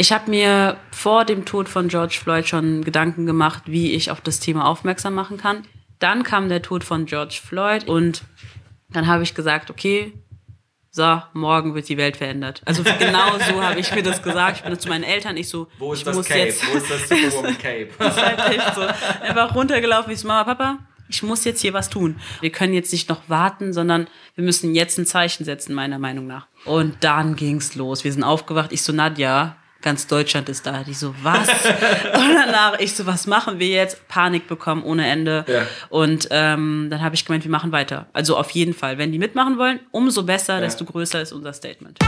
[0.00, 4.22] Ich habe mir vor dem Tod von George Floyd schon Gedanken gemacht, wie ich auf
[4.22, 5.66] das Thema aufmerksam machen kann.
[5.98, 8.22] Dann kam der Tod von George Floyd und
[8.88, 10.14] dann habe ich gesagt, okay,
[10.90, 12.62] so, morgen wird die Welt verändert.
[12.64, 14.56] Also genau so habe ich mir das gesagt.
[14.56, 16.40] Ich bin zu meinen Eltern, ich so, Wo ist ich das muss Cape?
[16.46, 17.88] jetzt Wo ist das Superwoman Cape?
[17.98, 18.80] das ist halt echt so.
[18.80, 20.10] Einfach runtergelaufen.
[20.14, 20.78] Ich so, Mama, Papa,
[21.10, 22.18] ich muss jetzt hier was tun.
[22.40, 26.26] Wir können jetzt nicht noch warten, sondern wir müssen jetzt ein Zeichen setzen, meiner Meinung
[26.26, 26.46] nach.
[26.64, 28.02] Und dann ging's los.
[28.02, 28.72] Wir sind aufgewacht.
[28.72, 30.82] Ich so, Nadja, ganz Deutschland ist da.
[30.84, 31.48] Die so, was?
[32.14, 34.06] Und danach, ich so, was machen wir jetzt?
[34.08, 35.44] Panik bekommen ohne Ende.
[35.46, 35.62] Ja.
[35.88, 38.06] Und ähm, dann habe ich gemeint, wir machen weiter.
[38.12, 38.98] Also auf jeden Fall.
[38.98, 41.98] Wenn die mitmachen wollen, umso besser, desto größer ist unser Statement.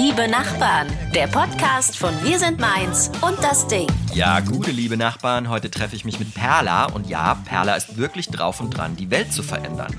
[0.00, 3.88] Liebe Nachbarn, der Podcast von Wir sind Mainz und das Ding.
[4.14, 8.28] Ja, gute liebe Nachbarn, heute treffe ich mich mit Perla und ja, Perla ist wirklich
[8.28, 9.92] drauf und dran, die Welt zu verändern.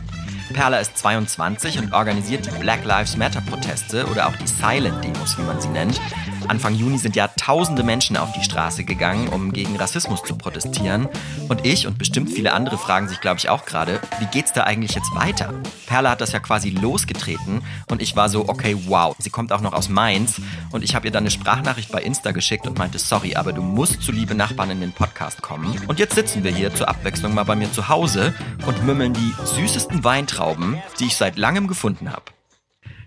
[0.54, 5.38] Perla ist 22 und organisiert die Black Lives Matter Proteste oder auch die Silent Demos,
[5.38, 6.00] wie man sie nennt.
[6.48, 11.08] Anfang Juni sind ja tausende Menschen auf die Straße gegangen, um gegen Rassismus zu protestieren.
[11.48, 14.64] Und ich und bestimmt viele andere fragen sich, glaube ich, auch gerade, wie geht's da
[14.64, 15.54] eigentlich jetzt weiter?
[15.86, 19.16] Perla hat das ja quasi losgetreten und ich war so, okay, wow.
[19.20, 20.42] Sie kommt auch noch aus Mainz
[20.72, 23.62] und ich habe ihr dann eine Sprachnachricht bei Insta geschickt und meinte, sorry, aber du
[23.62, 25.76] musst zu liebe Nachbarn in den Podcast kommen.
[25.88, 28.34] Und jetzt sitzen wir hier zur Abwechslung mal bei mir zu Hause
[28.66, 32.26] und mümmeln die süßesten Weintrauben, die ich seit langem gefunden habe.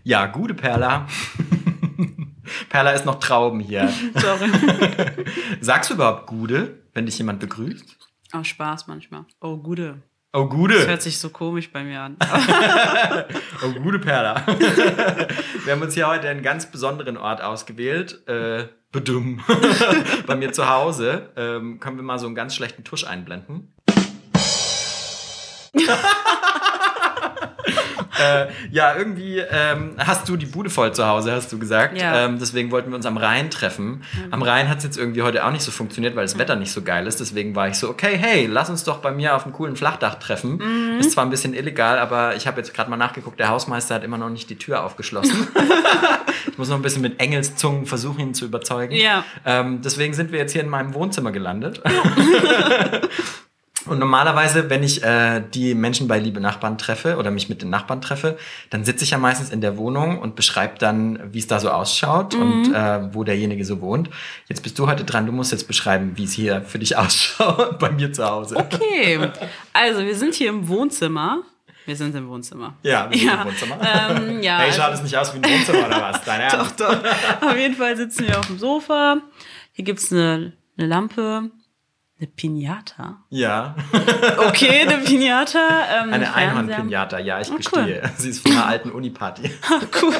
[0.02, 1.06] Ja, gute Perla.
[2.68, 3.92] Perla ist noch Trauben hier.
[4.14, 4.50] Sorry.
[5.60, 7.96] Sagst du überhaupt Gude, wenn dich jemand begrüßt?
[8.32, 9.24] Auch Spaß manchmal.
[9.40, 10.02] Oh, Gude.
[10.34, 10.86] Oh, Das Gude.
[10.88, 12.16] hört sich so komisch bei mir an.
[13.64, 14.44] Oh, gute Perla.
[15.64, 18.26] Wir haben uns hier heute einen ganz besonderen Ort ausgewählt.
[18.26, 19.40] Äh, bedumm.
[20.26, 21.30] Bei mir zu Hause.
[21.36, 23.72] Ähm, können wir mal so einen ganz schlechten Tusch einblenden?
[28.20, 32.00] Äh, ja, irgendwie ähm, hast du die Bude voll zu Hause, hast du gesagt.
[32.00, 32.26] Ja.
[32.26, 34.02] Ähm, deswegen wollten wir uns am Rhein treffen.
[34.30, 36.72] Am Rhein hat es jetzt irgendwie heute auch nicht so funktioniert, weil das Wetter nicht
[36.72, 37.20] so geil ist.
[37.20, 40.16] Deswegen war ich so, okay, hey, lass uns doch bei mir auf einem coolen Flachdach
[40.16, 40.58] treffen.
[40.58, 41.00] Mhm.
[41.00, 44.04] Ist zwar ein bisschen illegal, aber ich habe jetzt gerade mal nachgeguckt, der Hausmeister hat
[44.04, 45.48] immer noch nicht die Tür aufgeschlossen.
[46.50, 48.94] ich muss noch ein bisschen mit Engelszungen versuchen, ihn zu überzeugen.
[48.94, 49.24] Ja.
[49.44, 51.82] Ähm, deswegen sind wir jetzt hier in meinem Wohnzimmer gelandet.
[53.86, 57.70] Und normalerweise, wenn ich äh, die Menschen bei Liebe Nachbarn treffe oder mich mit den
[57.70, 58.38] Nachbarn treffe,
[58.70, 61.70] dann sitze ich ja meistens in der Wohnung und beschreibe dann, wie es da so
[61.70, 64.08] ausschaut und äh, wo derjenige so wohnt.
[64.48, 67.78] Jetzt bist du heute dran, du musst jetzt beschreiben, wie es hier für dich ausschaut
[67.78, 68.56] bei mir zu Hause.
[68.56, 69.18] Okay,
[69.72, 71.42] also wir sind hier im Wohnzimmer.
[71.84, 72.74] Wir sind im Wohnzimmer.
[72.84, 73.76] Ja, wir sind Ja, im Wohnzimmer.
[73.80, 76.22] ähm, ja, hey, also- schaut es nicht aus wie ein Wohnzimmer oder was?
[76.22, 76.78] Dein Ernst?
[76.80, 77.48] Doch, doch.
[77.50, 79.16] Auf jeden Fall sitzen wir auf dem Sofa.
[79.72, 81.50] Hier gibt's eine, eine Lampe,
[82.22, 83.24] eine Pinata.
[83.30, 83.74] Ja,
[84.48, 85.58] Okay, eine Pinata.
[86.02, 86.32] Ähm, eine.
[86.34, 87.58] Einhorn-Pinata, ja, ich Oh, cool.
[87.58, 88.02] gestehe.
[88.16, 89.50] Sie ist von einer alten Uniparty.
[90.00, 90.14] Cool.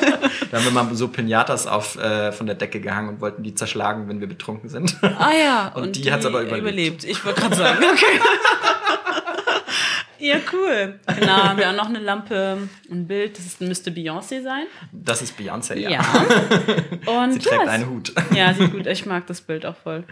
[0.51, 3.55] Da haben wir mal so Pinatas auf, äh, von der Decke gehangen und wollten die
[3.55, 4.97] zerschlagen, wenn wir betrunken sind.
[5.03, 5.69] Ah ja.
[5.75, 7.05] Und die hat's aber überlebt.
[7.05, 7.85] Ich wollte gerade sagen.
[7.85, 8.21] Okay.
[10.19, 10.99] ja, cool.
[11.19, 13.39] Genau, haben wir auch noch eine Lampe, ein Bild.
[13.39, 14.67] Das müsste Beyoncé sein.
[14.93, 15.91] Das ist Beyoncé, ja.
[15.91, 16.01] Ja.
[17.07, 18.13] Und Sie trägt ja, einen Hut.
[18.35, 18.87] Ja, sieht gut.
[18.87, 20.05] Ich mag das Bild auch voll.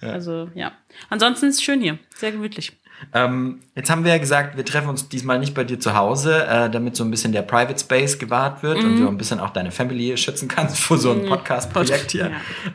[0.00, 0.72] Also, ja.
[1.10, 1.98] Ansonsten ist es schön hier.
[2.14, 2.72] Sehr gemütlich.
[3.14, 6.44] Ähm, jetzt haben wir ja gesagt, wir treffen uns diesmal nicht bei dir zu Hause,
[6.46, 8.84] äh, damit so ein bisschen der Private Space gewahrt wird Mhm.
[8.84, 12.30] und du ein bisschen auch deine Family schützen kannst vor so einem Podcast-Projekt hier.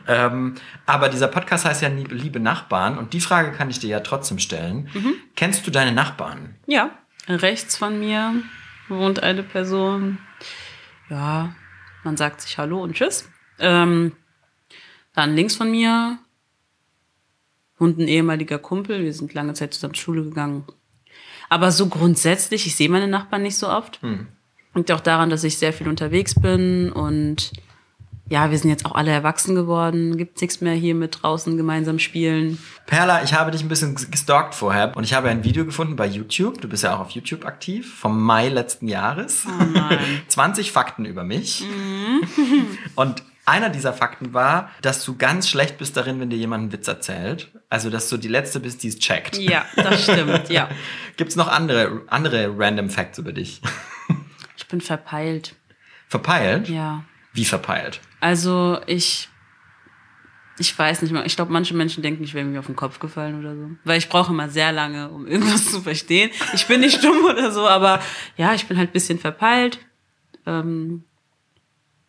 [0.08, 3.88] Ähm, aber dieser Podcast heißt ja Liebe, Liebe Nachbarn und die Frage kann ich dir
[3.90, 4.88] ja trotzdem stellen.
[4.94, 5.14] Mhm.
[5.36, 6.56] Kennst du deine Nachbarn?
[6.66, 6.90] Ja.
[7.28, 8.34] Rechts von mir
[8.88, 10.18] wohnt eine Person.
[11.08, 11.54] Ja,
[12.04, 13.28] man sagt sich Hallo und Tschüss.
[13.60, 14.12] Ähm,
[15.14, 16.18] dann links von mir
[17.78, 19.02] wohnt ein ehemaliger Kumpel.
[19.02, 20.64] Wir sind lange Zeit zusammen zur Schule gegangen.
[21.48, 24.00] Aber so grundsätzlich, ich sehe meine Nachbarn nicht so oft.
[24.74, 27.52] Liegt auch daran, dass ich sehr viel unterwegs bin und
[28.28, 30.16] ja, wir sind jetzt auch alle erwachsen geworden.
[30.16, 32.58] Gibt nichts mehr hier mit draußen gemeinsam spielen.
[32.86, 36.06] Perla, ich habe dich ein bisschen gestalkt vorher und ich habe ein Video gefunden bei
[36.06, 36.60] YouTube.
[36.60, 39.46] Du bist ja auch auf YouTube aktiv, vom Mai letzten Jahres.
[39.46, 39.98] Oh nein.
[40.26, 41.64] 20 Fakten über mich.
[41.64, 42.66] Mhm.
[42.96, 46.72] Und einer dieser Fakten war, dass du ganz schlecht bist darin, wenn dir jemand einen
[46.72, 47.52] Witz erzählt.
[47.70, 49.38] Also, dass du die Letzte bist, die es checkt.
[49.38, 50.68] Ja, das stimmt, ja.
[51.16, 53.60] Gibt es noch andere, andere random Facts über dich?
[54.56, 55.54] Ich bin verpeilt.
[56.08, 56.68] Verpeilt?
[56.68, 57.04] Ja.
[57.32, 58.00] Wie verpeilt?
[58.20, 59.28] Also ich,
[60.58, 61.26] ich weiß nicht mal.
[61.26, 63.70] Ich glaube, manche Menschen denken, ich wäre mir auf den Kopf gefallen oder so.
[63.84, 66.30] Weil ich brauche immer sehr lange, um irgendwas zu verstehen.
[66.54, 68.00] Ich bin nicht dumm oder so, aber
[68.36, 69.78] ja, ich bin halt ein bisschen verpeilt.
[70.46, 71.04] Ähm,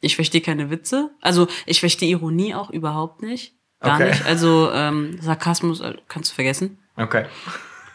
[0.02, 1.12] ich verstehe keine Witze.
[1.22, 3.54] Also ich verstehe Ironie auch überhaupt nicht.
[3.80, 4.10] Gar Okay.
[4.10, 4.26] nicht.
[4.26, 6.80] Also ähm, Sarkasmus äh, kannst du vergessen.
[6.96, 7.26] Okay.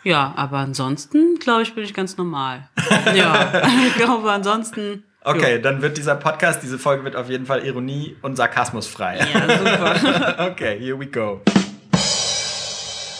[0.04, 2.68] Ja, aber ansonsten, glaube ich, bin ich ganz normal.
[3.14, 5.04] ja, ich glaube, ansonsten.
[5.24, 5.62] Okay, jo.
[5.62, 9.18] dann wird dieser Podcast, diese Folge wird auf jeden Fall Ironie und Sarkasmus frei.
[9.32, 10.48] Ja, super.
[10.50, 11.40] okay, here we go.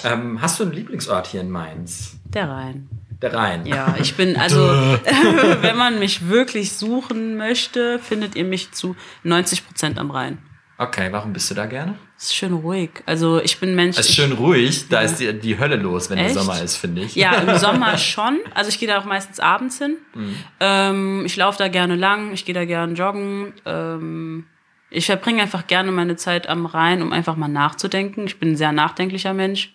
[0.05, 2.17] Ähm, hast du einen Lieblingsort hier in Mainz?
[2.25, 2.89] Der Rhein.
[3.23, 3.65] Der Rhein.
[3.67, 4.59] Ja, ich bin, also,
[5.61, 10.39] wenn man mich wirklich suchen möchte, findet ihr mich zu 90 Prozent am Rhein.
[10.79, 11.95] Okay, warum bist du da gerne?
[12.17, 12.91] Es ist schön ruhig.
[13.07, 13.99] Also ich bin Mensch.
[13.99, 15.03] Es ist schön ruhig, da ja.
[15.03, 16.35] ist die, die Hölle los, wenn Echt?
[16.35, 17.15] der Sommer ist, finde ich.
[17.15, 18.41] Ja, im Sommer schon.
[18.55, 19.99] Also ich gehe da auch meistens abends hin.
[20.15, 20.37] Mhm.
[20.59, 23.53] Ähm, ich laufe da gerne lang, ich gehe da gerne joggen.
[23.65, 24.47] Ähm,
[24.91, 28.27] ich verbringe einfach gerne meine Zeit am Rhein, um einfach mal nachzudenken.
[28.27, 29.75] Ich bin ein sehr nachdenklicher Mensch.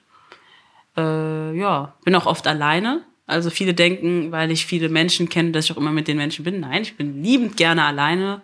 [0.98, 3.04] Äh, ja, bin auch oft alleine.
[3.28, 6.46] Also viele denken, weil ich viele Menschen kenne, dass ich auch immer mit den Menschen
[6.46, 6.62] bin.
[6.62, 8.42] Nein, ich bin liebend gerne alleine.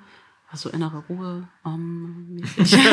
[0.51, 1.47] Also innere Ruhe.
[1.63, 2.37] Um,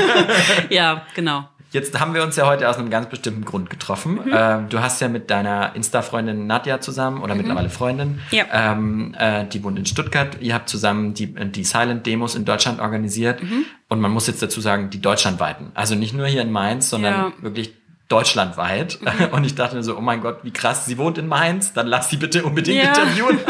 [0.71, 1.47] ja, genau.
[1.73, 4.15] Jetzt haben wir uns ja heute aus einem ganz bestimmten Grund getroffen.
[4.15, 4.33] Mhm.
[4.33, 7.43] Ähm, du hast ja mit deiner Insta-Freundin Nadja zusammen oder mhm.
[7.43, 8.45] mittlerweile Freundin, ja.
[8.53, 10.39] ähm, äh, die wohnt in Stuttgart.
[10.41, 13.43] Ihr habt zusammen die, die Silent-Demos in Deutschland organisiert.
[13.43, 13.67] Mhm.
[13.89, 15.71] Und man muss jetzt dazu sagen, die deutschlandweiten.
[15.75, 17.33] Also nicht nur hier in Mainz, sondern ja.
[17.43, 17.73] wirklich
[18.11, 18.99] deutschlandweit.
[19.01, 19.27] Mhm.
[19.33, 21.87] Und ich dachte mir so, oh mein Gott, wie krass, sie wohnt in Mainz, dann
[21.87, 22.91] lass sie bitte unbedingt ja.
[22.91, 23.39] interviewen.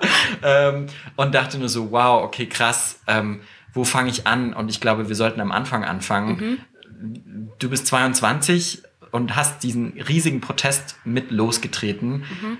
[0.42, 0.86] ähm,
[1.16, 3.40] und dachte nur so, wow, okay, krass, ähm,
[3.72, 4.52] wo fange ich an?
[4.52, 6.58] Und ich glaube, wir sollten am Anfang anfangen.
[7.00, 7.50] Mhm.
[7.58, 12.18] Du bist 22 und hast diesen riesigen Protest mit losgetreten.
[12.18, 12.58] Mhm.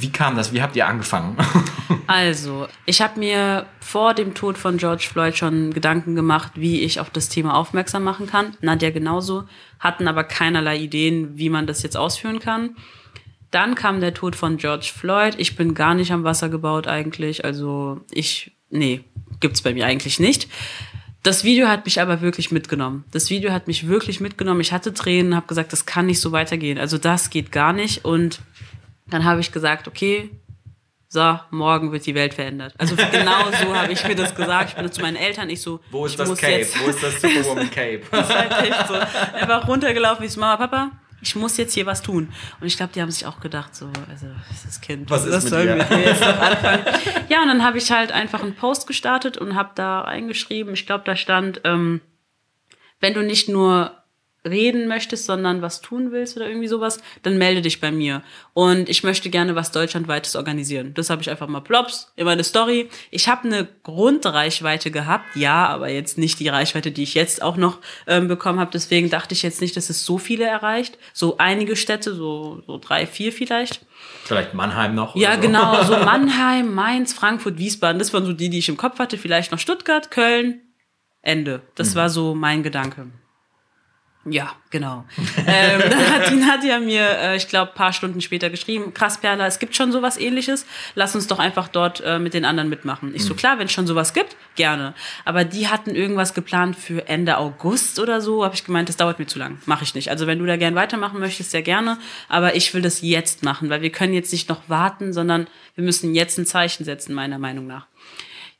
[0.00, 0.52] Wie kam das?
[0.52, 1.36] Wie habt ihr angefangen?
[2.06, 7.00] also, ich habe mir vor dem Tod von George Floyd schon Gedanken gemacht, wie ich
[7.00, 8.56] auf das Thema aufmerksam machen kann.
[8.60, 9.44] Nadja genauso,
[9.80, 12.76] hatten aber keinerlei Ideen, wie man das jetzt ausführen kann.
[13.50, 15.34] Dann kam der Tod von George Floyd.
[15.38, 17.44] Ich bin gar nicht am Wasser gebaut eigentlich.
[17.44, 19.00] Also ich, nee,
[19.40, 20.48] gibt's bei mir eigentlich nicht.
[21.28, 23.04] Das Video hat mich aber wirklich mitgenommen.
[23.10, 24.62] Das Video hat mich wirklich mitgenommen.
[24.62, 26.78] Ich hatte Tränen, habe gesagt, das kann nicht so weitergehen.
[26.78, 28.06] Also das geht gar nicht.
[28.06, 28.40] Und
[29.10, 30.30] dann habe ich gesagt, okay,
[31.06, 32.72] so, morgen wird die Welt verändert.
[32.78, 34.70] Also genau so habe ich mir das gesagt.
[34.70, 36.66] Ich bin zu meinen Eltern, ich so, wo ist ich das Cape?
[36.82, 38.00] Wo ist das Superwoman Cape?
[38.10, 38.94] das ist halt echt so.
[38.94, 42.32] Einfach runtergelaufen, ich so, Mama, Papa, ich muss jetzt hier was tun.
[42.60, 44.26] Und ich glaube, die haben sich auch gedacht, so, also,
[44.64, 45.76] das Kind, was ist das mit soll dir?
[45.76, 46.84] mit mir jetzt noch anfangen?
[47.28, 50.86] ja, und dann habe ich halt einfach einen Post gestartet und habe da eingeschrieben, ich
[50.86, 52.00] glaube, da stand, ähm,
[53.00, 53.92] wenn du nicht nur
[54.46, 58.22] reden möchtest, sondern was tun willst oder irgendwie sowas, dann melde dich bei mir.
[58.54, 60.94] Und ich möchte gerne was deutschlandweites organisieren.
[60.94, 62.88] Das habe ich einfach mal plops in meine Story.
[63.10, 67.56] Ich habe eine Grundreichweite gehabt, ja, aber jetzt nicht die Reichweite, die ich jetzt auch
[67.56, 68.70] noch ähm, bekommen habe.
[68.72, 70.98] Deswegen dachte ich jetzt nicht, dass es so viele erreicht.
[71.12, 73.84] So einige Städte, so, so drei, vier vielleicht.
[74.24, 75.16] Vielleicht Mannheim noch.
[75.16, 75.40] Ja, so.
[75.40, 75.82] genau.
[75.82, 77.98] So Mannheim, Mainz, Frankfurt, Wiesbaden.
[77.98, 79.18] Das waren so die, die ich im Kopf hatte.
[79.18, 80.60] Vielleicht noch Stuttgart, Köln.
[81.22, 81.62] Ende.
[81.74, 81.94] Das mhm.
[81.96, 83.08] war so mein Gedanke.
[84.30, 85.04] Ja, genau.
[85.46, 89.46] ähm, dann hat die Nadja mir, äh, ich glaube, paar Stunden später geschrieben, krass, Perla,
[89.46, 93.14] es gibt schon sowas ähnliches, lass uns doch einfach dort äh, mit den anderen mitmachen.
[93.14, 93.38] Ich so, mhm.
[93.38, 94.94] klar, wenn es schon sowas gibt, gerne.
[95.24, 99.18] Aber die hatten irgendwas geplant für Ende August oder so, habe ich gemeint, das dauert
[99.18, 100.10] mir zu lang, mache ich nicht.
[100.10, 101.98] Also wenn du da gern weitermachen möchtest, sehr gerne,
[102.28, 105.84] aber ich will das jetzt machen, weil wir können jetzt nicht noch warten, sondern wir
[105.84, 107.86] müssen jetzt ein Zeichen setzen, meiner Meinung nach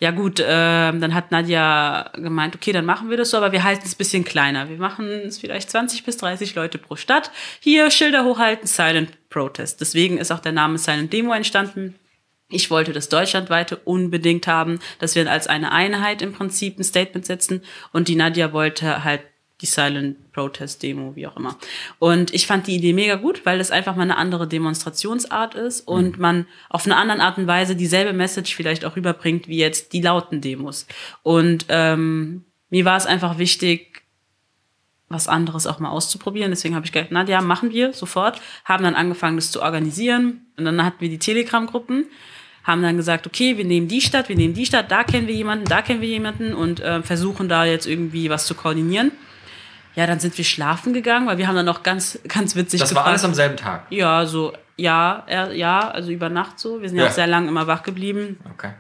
[0.01, 3.65] ja gut, äh, dann hat Nadja gemeint, okay, dann machen wir das so, aber wir
[3.65, 4.69] halten es ein bisschen kleiner.
[4.69, 7.33] Wir machen es vielleicht 20 bis 30 Leute pro Stadt.
[7.59, 9.81] Hier Schilder hochhalten, Silent Protest.
[9.81, 11.97] Deswegen ist auch der Name Silent Demo entstanden.
[12.49, 17.27] Ich wollte das deutschlandweite unbedingt haben, dass wir als eine Einheit im Prinzip ein Statement
[17.27, 17.63] setzen.
[17.93, 19.23] Und die Nadja wollte halt
[19.61, 21.57] die Silent Protest Demo, wie auch immer.
[21.99, 25.81] Und ich fand die Idee mega gut, weil das einfach mal eine andere Demonstrationsart ist
[25.81, 26.23] und mhm.
[26.23, 30.01] man auf eine andere Art und Weise dieselbe Message vielleicht auch rüberbringt wie jetzt die
[30.01, 30.87] lauten Demos.
[31.23, 34.03] Und ähm, mir war es einfach wichtig,
[35.09, 36.51] was anderes auch mal auszuprobieren.
[36.51, 38.41] Deswegen habe ich gedacht, na ja, machen wir sofort.
[38.65, 40.47] Haben dann angefangen, das zu organisieren.
[40.57, 42.07] Und dann hatten wir die Telegram-Gruppen
[42.65, 45.35] haben dann gesagt, okay, wir nehmen die Stadt, wir nehmen die Stadt, da kennen wir
[45.35, 49.11] jemanden, da kennen wir jemanden und äh, versuchen da jetzt irgendwie was zu koordinieren.
[49.99, 52.91] Ja, dann sind wir schlafen gegangen, weil wir haben dann noch ganz, ganz witzig Das
[52.91, 53.05] gefragt.
[53.07, 53.87] war alles am selben Tag?
[53.91, 56.81] Ja, so, ja, ja, also über Nacht so.
[56.81, 58.39] Wir sind ja, ja auch sehr lang immer wach geblieben.
[58.55, 58.71] Okay.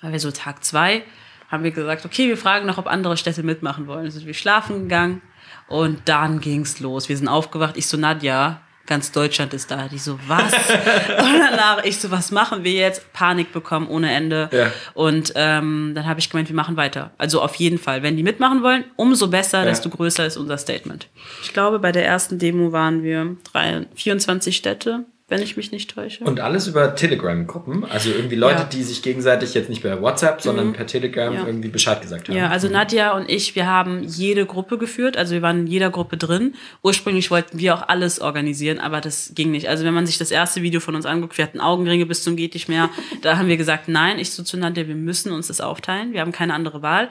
[0.00, 1.02] Weil wir so Tag zwei
[1.50, 4.04] haben wir gesagt, okay, wir fragen noch, ob andere Städte mitmachen wollen.
[4.04, 5.22] Dann sind wir schlafen gegangen
[5.66, 7.08] und dann ging's los.
[7.08, 7.76] Wir sind aufgewacht.
[7.76, 8.60] Ich so, Nadja,
[8.90, 9.88] ganz Deutschland ist da.
[9.88, 10.52] Die so, was?
[10.52, 13.12] und danach ich so, was machen wir jetzt?
[13.14, 14.50] Panik bekommen ohne Ende.
[14.52, 14.72] Ja.
[14.94, 17.12] Und ähm, dann habe ich gemeint, wir machen weiter.
[17.16, 18.02] Also auf jeden Fall.
[18.02, 19.64] Wenn die mitmachen wollen, umso besser, ja.
[19.66, 21.08] desto größer ist unser Statement.
[21.42, 25.94] Ich glaube, bei der ersten Demo waren wir drei, 24 Städte wenn ich mich nicht
[25.94, 26.24] täusche.
[26.24, 27.84] Und alles über Telegram-Gruppen?
[27.84, 28.64] Also irgendwie Leute, Ja.
[28.64, 31.46] die sich gegenseitig jetzt nicht per WhatsApp, sondern per Telegram Ja.
[31.46, 32.36] irgendwie Bescheid gesagt haben.
[32.36, 35.88] Ja, also Nadja und ich, wir haben jede Gruppe geführt, also wir waren in jeder
[35.90, 36.54] Gruppe drin.
[36.82, 39.68] Ursprünglich wollten wir auch alles organisieren, aber das ging nicht.
[39.68, 42.36] Also wenn man sich das erste Video von uns anguckt, wir hatten Augenringe bis zum
[42.36, 42.90] geht nicht mehr,
[43.22, 46.20] da haben wir gesagt, nein, ich so zu Nadja, wir müssen uns das aufteilen, wir
[46.20, 47.08] haben keine andere Wahl.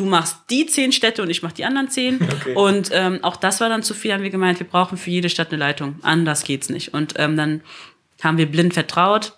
[0.00, 2.18] Du machst die zehn Städte und ich mach die anderen zehn.
[2.40, 2.54] Okay.
[2.54, 5.28] Und ähm, auch das war dann zu viel, haben wir gemeint, wir brauchen für jede
[5.28, 5.96] Stadt eine Leitung.
[6.00, 6.94] Anders geht's nicht.
[6.94, 7.60] Und ähm, dann
[8.22, 9.34] haben wir blind vertraut.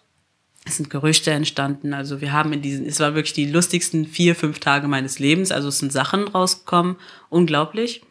[0.64, 1.94] Es sind Gerüchte entstanden.
[1.94, 5.50] Also wir haben in diesen, es war wirklich die lustigsten vier, fünf Tage meines Lebens.
[5.50, 6.94] Also es sind Sachen rausgekommen.
[7.28, 8.02] Unglaublich.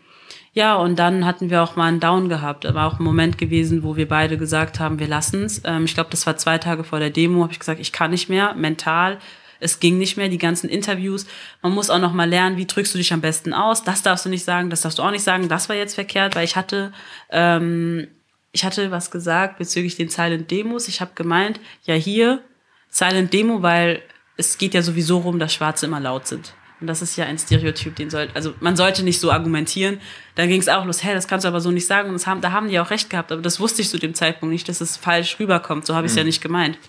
[0.52, 2.66] Ja, und dann hatten wir auch mal einen Down gehabt.
[2.66, 5.62] Da war auch ein Moment gewesen, wo wir beide gesagt haben, wir lassen's.
[5.64, 8.12] Ähm, ich glaube, das war zwei Tage vor der Demo, habe ich gesagt, ich kann
[8.12, 9.20] nicht mehr, mental.
[9.62, 11.26] Es ging nicht mehr, die ganzen Interviews.
[11.62, 13.84] Man muss auch noch mal lernen, wie drückst du dich am besten aus.
[13.84, 15.48] Das darfst du nicht sagen, das darfst du auch nicht sagen.
[15.48, 16.92] Das war jetzt verkehrt, weil ich hatte
[17.30, 18.08] ähm,
[18.52, 20.88] ich hatte was gesagt bezüglich den Silent Demos.
[20.88, 22.42] Ich habe gemeint, ja hier
[22.90, 24.02] Silent Demo, weil
[24.38, 26.54] es geht ja sowieso rum, dass Schwarze immer laut sind.
[26.82, 30.00] Und das ist ja ein Stereotyp, den sollte, also man sollte nicht so argumentieren.
[30.34, 32.10] Dann ging es auch los, hä, das kannst du aber so nicht sagen.
[32.10, 34.16] Und das haben, da haben die auch recht gehabt, aber das wusste ich zu dem
[34.16, 35.86] Zeitpunkt nicht, dass es falsch rüberkommt.
[35.86, 36.80] So habe ich es ja nicht gemeint.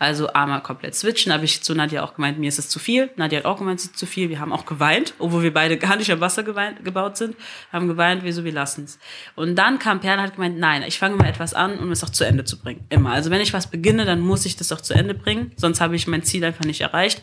[0.00, 3.10] Also einmal komplett switchen, habe ich zu Nadja auch gemeint, mir ist es zu viel.
[3.16, 4.30] Nadja hat auch gemeint, es ist zu viel.
[4.30, 7.36] Wir haben auch geweint, obwohl wir beide gar nicht am Wasser geweint, gebaut sind.
[7.70, 8.98] Haben geweint, wir so, wir lassen's.
[9.36, 12.08] Und dann kam Perla hat gemeint, nein, ich fange mal etwas an, um es auch
[12.08, 12.86] zu Ende zu bringen.
[12.88, 13.12] Immer.
[13.12, 15.52] Also wenn ich was beginne, dann muss ich das auch zu Ende bringen.
[15.56, 17.18] Sonst habe ich mein Ziel einfach nicht erreicht.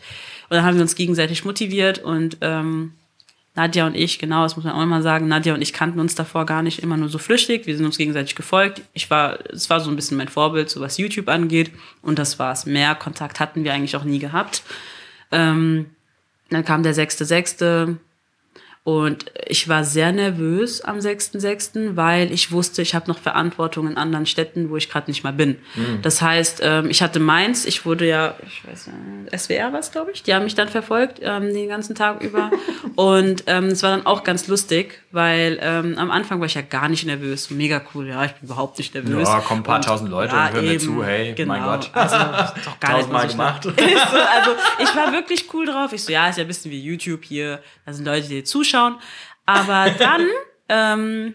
[0.48, 2.92] Und dann haben wir uns gegenseitig motiviert und ähm,
[3.58, 6.14] Nadja und ich, genau, das muss man auch immer sagen, Nadja und ich kannten uns
[6.14, 7.66] davor gar nicht immer nur so flüchtig.
[7.66, 8.82] Wir sind uns gegenseitig gefolgt.
[8.92, 11.72] Ich war, es war so ein bisschen mein Vorbild, so was YouTube angeht.
[12.00, 12.66] Und das war's.
[12.66, 14.62] Mehr Kontakt hatten wir eigentlich auch nie gehabt.
[15.32, 15.86] Ähm,
[16.50, 17.96] dann kam der 6.6.
[18.84, 23.98] Und ich war sehr nervös am 6.6., weil ich wusste, ich habe noch Verantwortung in
[23.98, 25.56] anderen Städten, wo ich gerade nicht mal bin.
[26.02, 30.12] Das heißt, ähm, ich hatte Mainz, ich wurde ja, ich weiß nicht, SWR was, glaube
[30.12, 32.50] ich, die haben mich dann verfolgt ähm, den ganzen Tag über.
[32.96, 36.88] Und ähm, es war dann auch ganz lustig, weil am Anfang war ich ja gar
[36.88, 37.50] nicht nervös.
[37.50, 39.28] Mega cool, ja, ich bin überhaupt nicht nervös.
[39.28, 41.90] Ja, kommen ein paar Und- tausend Leute und hören mir zu, hey, genau, mein Gott.
[41.92, 42.16] Also,
[42.64, 43.32] doch gar nicht Tausendmal schlimm.
[43.38, 43.64] gemacht.
[44.10, 44.50] So, also
[44.82, 45.92] ich war wirklich cool drauf.
[45.92, 47.60] Ich so, ja, ist ja ein bisschen wie YouTube hier.
[47.84, 48.44] Da sind Leute, die dir
[48.78, 48.96] zuschauen.
[49.46, 50.26] Aber dann,
[50.68, 51.34] ähm,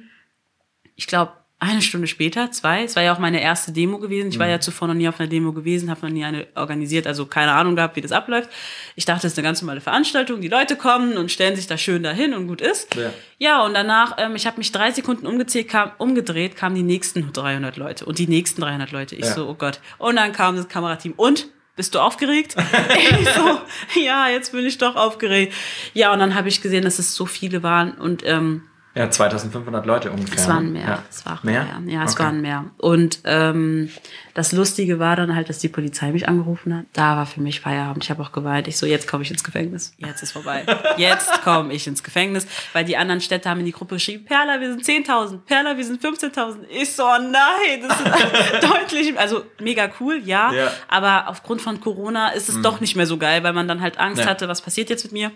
[0.95, 4.27] ich glaube, eine Stunde später, zwei, es war ja auch meine erste Demo gewesen.
[4.29, 4.51] Ich war Mhm.
[4.51, 7.53] ja zuvor noch nie auf einer Demo gewesen, habe noch nie eine organisiert, also keine
[7.53, 8.49] Ahnung gehabt, wie das abläuft.
[8.97, 11.77] Ich dachte, es ist eine ganz normale Veranstaltung, die Leute kommen und stellen sich da
[11.77, 12.93] schön dahin und gut ist.
[12.95, 13.11] Ja.
[13.39, 17.31] Ja, und danach, ähm, ich habe mich drei Sekunden umgezählt, kam, umgedreht, kamen die nächsten
[17.31, 19.15] 300 Leute und die nächsten 300 Leute.
[19.15, 19.33] Ich Ja.
[19.33, 19.79] so, oh Gott.
[19.99, 22.55] Und dann kam das Kamerateam und bist du aufgeregt?
[23.19, 25.53] ich so, ja, jetzt bin ich doch aufgeregt.
[25.93, 28.63] Ja, und dann habe ich gesehen, dass es so viele waren und ähm,
[28.95, 30.37] Ja, 2500 Leute ungefähr.
[30.37, 30.85] es waren mehr.
[30.87, 31.03] Ja.
[31.09, 31.63] Es waren mehr?
[31.81, 31.93] mehr.
[31.95, 32.23] Ja, es Okay.
[32.23, 32.65] waren mehr.
[32.77, 33.89] Und ähm,
[34.35, 36.85] das Lustige war dann halt, dass die Polizei mich angerufen hat.
[36.93, 38.03] Da war für mich Feierabend.
[38.03, 38.67] Ich habe auch geweint.
[38.67, 39.93] Ich so, jetzt komme ich ins Gefängnis.
[39.97, 40.63] Jetzt ist vorbei.
[40.97, 42.45] Jetzt komme ich ins Gefängnis.
[42.73, 45.39] Weil die anderen Städte haben in die Gruppe geschrieben, Perla, wir sind 10.000.
[45.39, 46.65] Perla, wir sind 15.000.
[46.69, 50.51] Ich so, oh nein, das ist deutlich, also mega cool, ja.
[50.53, 50.71] Ja.
[50.87, 53.97] Aber aufgrund von Corona ist es doch nicht mehr so geil, weil man dann halt
[53.99, 54.29] Angst Ja.
[54.29, 55.31] hatte, was passiert jetzt mit mir.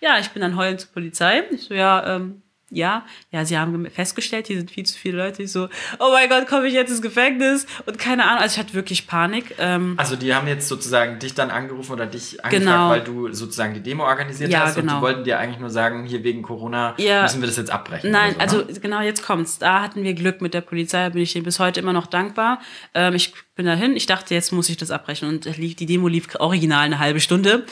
[0.00, 1.44] Ja, ich bin dann heulend zur Polizei.
[1.50, 5.42] Ich so, ja, ähm, ja, ja, sie haben festgestellt, hier sind viel zu viele Leute.
[5.42, 7.66] Ich so, oh mein Gott, komme ich jetzt ins Gefängnis?
[7.86, 9.54] Und keine Ahnung, also ich hatte wirklich Panik.
[9.58, 12.90] Ähm, Also die haben jetzt sozusagen dich dann angerufen oder dich angefragt, Genau.
[12.90, 14.96] weil du sozusagen die Demo organisiert Ja, hast und genau.
[14.96, 17.22] die wollten dir eigentlich nur sagen, hier wegen Corona Ja.
[17.22, 18.10] müssen wir das jetzt abbrechen.
[18.10, 18.80] Nein, so, also ne?
[18.80, 19.58] genau jetzt kommt's.
[19.58, 22.06] Da hatten wir Glück mit der Polizei, da bin ich denen bis heute immer noch
[22.06, 22.60] dankbar.
[22.94, 25.28] Ähm, ich bin dahin, ich dachte, jetzt muss ich das abbrechen.
[25.28, 27.64] Und die Demo lief original eine halbe Stunde.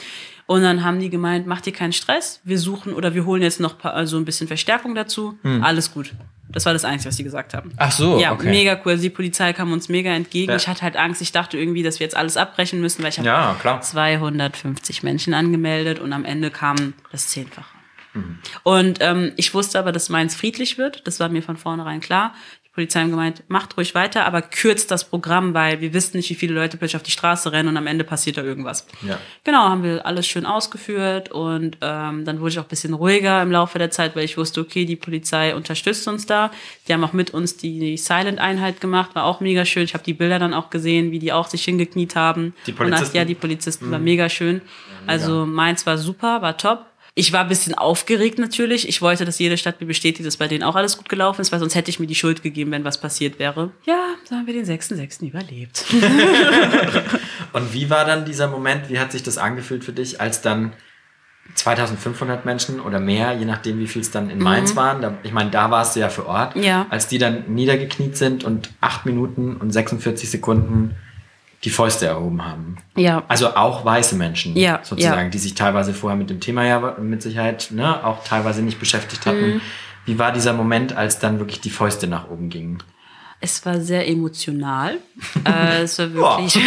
[0.47, 3.59] Und dann haben die gemeint, mach dir keinen Stress, wir suchen oder wir holen jetzt
[3.59, 5.37] noch paar, also ein bisschen Verstärkung dazu.
[5.61, 6.13] Alles gut.
[6.49, 7.71] Das war das Einzige, was die gesagt haben.
[7.71, 7.75] Hm.
[7.77, 8.49] Ach so, Ja, okay.
[8.49, 8.93] mega cool.
[8.93, 10.49] Also Die Polizei kam uns mega entgegen.
[10.51, 10.55] Ja.
[10.55, 11.21] Ich hatte halt Angst.
[11.21, 13.81] Ich dachte irgendwie, dass wir jetzt alles abbrechen müssen, weil ich habe Ja, klar.
[13.81, 17.75] 250 Menschen angemeldet und am Ende kam das Zehnfache.
[18.13, 18.39] Mhm.
[18.63, 21.05] Und ähm, ich wusste aber, dass Mainz friedlich wird.
[21.05, 22.33] Das war mir von vornherein klar.
[22.77, 26.29] Die Polizei haben gemeint, macht ruhig weiter, aber kürzt das Programm, weil wir wissen nicht,
[26.29, 28.85] wie viele Leute plötzlich auf die Straße rennen und am Ende passiert da irgendwas.
[29.01, 29.17] Ja.
[29.43, 33.41] Genau, haben wir alles schön ausgeführt und ähm, dann wurde ich auch ein bisschen ruhiger
[33.41, 36.51] im Laufe der Zeit, weil ich wusste, okay, die Polizei unterstützt uns da.
[36.87, 39.81] Die haben auch mit uns die Silent-Einheit gemacht, war auch mega schön.
[39.81, 42.53] Ich habe die Bilder dann auch gesehen, wie die auch sich hingekniet haben.
[42.67, 43.05] Die Und Polizisten?
[43.05, 44.61] das, ja, die Polizisten war mega schön.
[45.07, 46.85] Also meins war super, war top.
[47.17, 48.87] Ich war ein bisschen aufgeregt natürlich.
[48.87, 51.51] Ich wollte, dass jede Stadt mir bestätigt, dass bei denen auch alles gut gelaufen ist,
[51.51, 53.71] weil sonst hätte ich mir die Schuld gegeben, wenn was passiert wäre.
[53.85, 55.27] Ja, so haben wir den 6.6.
[55.27, 55.83] überlebt.
[57.53, 60.73] Und wie war dann dieser Moment, wie hat sich das angefühlt für dich, als dann
[61.55, 65.01] 2500 Menschen oder mehr, je nachdem, wie viel es dann in Mainz waren.
[65.01, 66.55] Da, ich meine, da warst du ja vor Ort.
[66.55, 66.61] Mhm.
[66.61, 66.85] Ja.
[66.91, 70.95] Als die dann niedergekniet sind und 8 Minuten und 46 Sekunden
[71.63, 72.77] die Fäuste erhoben haben.
[72.95, 73.23] Ja.
[73.27, 75.29] Also auch weiße Menschen, Ja, sozusagen, ja.
[75.29, 79.25] die sich teilweise vorher mit dem Thema ja mit Sicherheit ne, auch teilweise nicht beschäftigt
[79.25, 79.55] hatten.
[79.55, 79.61] Mhm.
[80.05, 82.83] Wie war dieser Moment, als dann wirklich die Fäuste nach oben gingen?
[83.39, 84.97] Es war sehr emotional.
[85.45, 86.59] äh, es war wirklich.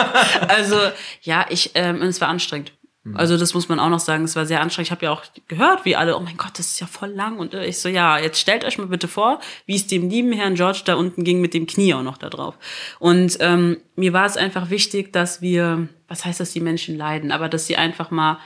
[0.48, 0.76] also
[1.22, 2.72] ja, ich ähm, es war anstrengend.
[3.14, 4.88] Also das muss man auch noch sagen, es war sehr anstrengend.
[4.88, 7.38] Ich habe ja auch gehört, wie alle, oh mein Gott, das ist ja voll lang.
[7.38, 10.32] Und äh, ich so, ja, jetzt stellt euch mal bitte vor, wie es dem lieben
[10.32, 12.54] Herrn George da unten ging mit dem Knie auch noch da drauf.
[12.98, 17.32] Und ähm, mir war es einfach wichtig, dass wir, was heißt das, die Menschen leiden,
[17.32, 18.38] aber dass sie einfach mal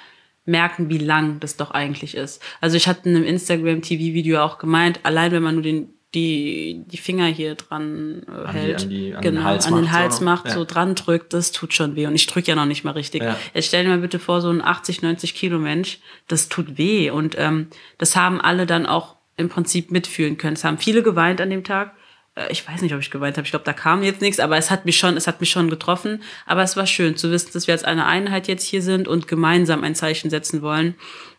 [0.45, 2.42] merken, wie lang das doch eigentlich ist.
[2.61, 6.97] Also ich hatte in einem Instagram-TV-Video auch gemeint, allein wenn man nur den die, die
[6.99, 9.85] Finger hier dran äh, An die- hält, an die- an den genau, Hals an den
[9.85, 10.52] macht, so, Hals macht, Ja.
[10.54, 12.07] so dran drückt, das tut schon weh.
[12.07, 13.23] Und ich drücke ja noch nicht mal richtig.
[13.23, 13.37] Ja.
[13.54, 17.11] Jetzt stell dir mal bitte vor, so ein 80, 90 Kilo Mensch, das tut weh.
[17.11, 20.54] Und ähm, das haben alle dann auch im Prinzip mitfühlen können.
[20.54, 21.95] Es haben viele geweint an dem Tag.
[22.35, 23.47] Äh, Ich weiß nicht, ob ich geweint habe.
[23.47, 25.71] Ich glaube, da kam jetzt nichts, aber es hat mich schon, es hat mich schon
[25.71, 26.23] getroffen.
[26.45, 29.28] Aber es war schön zu wissen, dass wir als eine Einheit jetzt hier sind und
[29.28, 30.95] gemeinsam ein Zeichen setzen wollen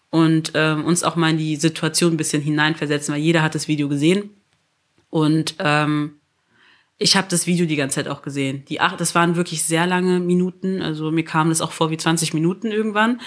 [0.10, 3.68] und ähm, uns auch mal in die Situation ein bisschen hineinversetzen, weil jeder hat das
[3.68, 4.32] Video gesehen.
[5.14, 6.16] Und ähm,
[6.98, 8.66] ich habe das Video die ganze Zeit auch gesehen.
[8.66, 10.82] Die acht, das waren wirklich sehr lange Minuten.
[10.82, 13.22] Also mir kam das auch vor wie 20 Minuten irgendwann.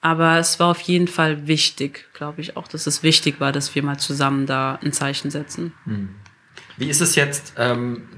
[0.00, 3.74] Aber es war auf jeden Fall wichtig, glaube ich auch, dass es wichtig war, dass
[3.74, 5.74] wir mal zusammen da ein Zeichen setzen.
[6.78, 7.52] Wie ist es jetzt?
[7.58, 8.08] Ähm,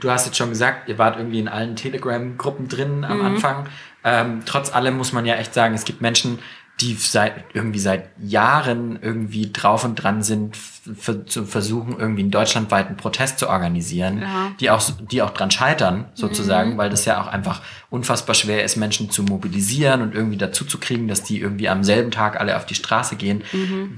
[0.00, 3.68] du hast jetzt schon gesagt, ihr wart irgendwie in allen Telegram-Gruppen drin am Anfang.
[4.04, 6.38] Ähm, trotz allem muss man ja echt sagen, es gibt Menschen,
[6.80, 12.32] die seit irgendwie seit Jahren irgendwie drauf und dran sind, f- zu versuchen, irgendwie einen
[12.32, 14.50] deutschlandweiten Protest zu organisieren, Ja.
[14.58, 18.76] die auch die auch dran scheitern, sozusagen, weil das ja auch einfach unfassbar schwer ist,
[18.76, 22.56] Menschen zu mobilisieren und irgendwie dazu zu kriegen, dass die irgendwie am selben Tag alle
[22.56, 23.44] auf die Straße gehen.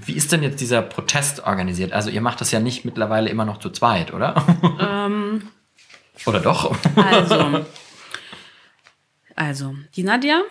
[0.04, 1.92] Wie ist denn jetzt dieser Protest organisiert?
[1.94, 4.34] Also ihr macht das ja nicht mittlerweile immer noch zu zweit, oder?
[6.26, 6.76] oder doch?
[6.96, 7.64] Also,
[9.36, 10.42] also die Nadja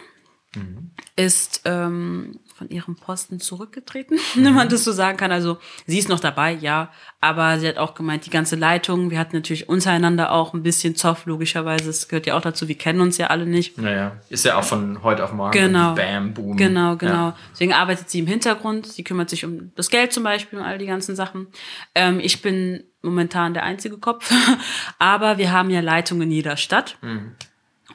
[1.16, 5.32] ist ähm, von ihrem Posten zurückgetreten, wenn man das so sagen kann.
[5.32, 6.92] Also sie ist noch dabei, ja,
[7.22, 10.96] aber sie hat auch gemeint, die ganze Leitung, wir hatten natürlich untereinander auch ein bisschen
[10.96, 13.78] Zoff, logischerweise, es gehört ja auch dazu, wir kennen uns ja alle nicht.
[13.78, 15.96] Naja, ist ja auch von heute auf morgen Genau.
[15.96, 16.58] Bam, Boom.
[16.58, 17.30] Genau, genau.
[17.30, 17.38] Ja.
[17.52, 18.88] Deswegen arbeitet sie im Hintergrund.
[18.88, 21.48] Sie kümmert sich um das Geld zum Beispiel, um all die ganzen Sachen.
[21.96, 24.32] Ähm, ich bin momentan der einzige Kopf,
[25.00, 26.98] aber wir haben ja Leitungen in jeder Stadt.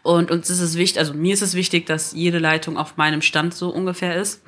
[0.09, 3.21] Und uns ist es wichtig, also mir ist es wichtig, dass jede Leitung auf meinem
[3.21, 4.43] Stand so ungefähr ist.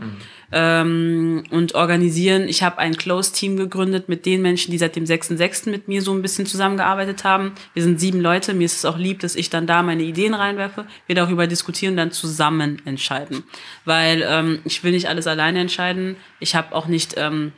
[0.52, 2.48] Ähm, und organisieren.
[2.48, 5.68] Ich habe ein Close-Team gegründet mit den Menschen, die seit dem 6.6.
[5.68, 7.52] mit mir so ein bisschen zusammengearbeitet haben.
[7.74, 8.54] Wir sind sieben Leute.
[8.54, 11.92] Mir ist es auch lieb, dass ich dann da meine Ideen reinwerfe, wir darüber diskutieren
[11.92, 13.44] und dann zusammen entscheiden.
[13.84, 16.16] Weil ähm, ich will nicht alles alleine entscheiden.
[16.38, 17.52] Ich habe auch nicht ähm,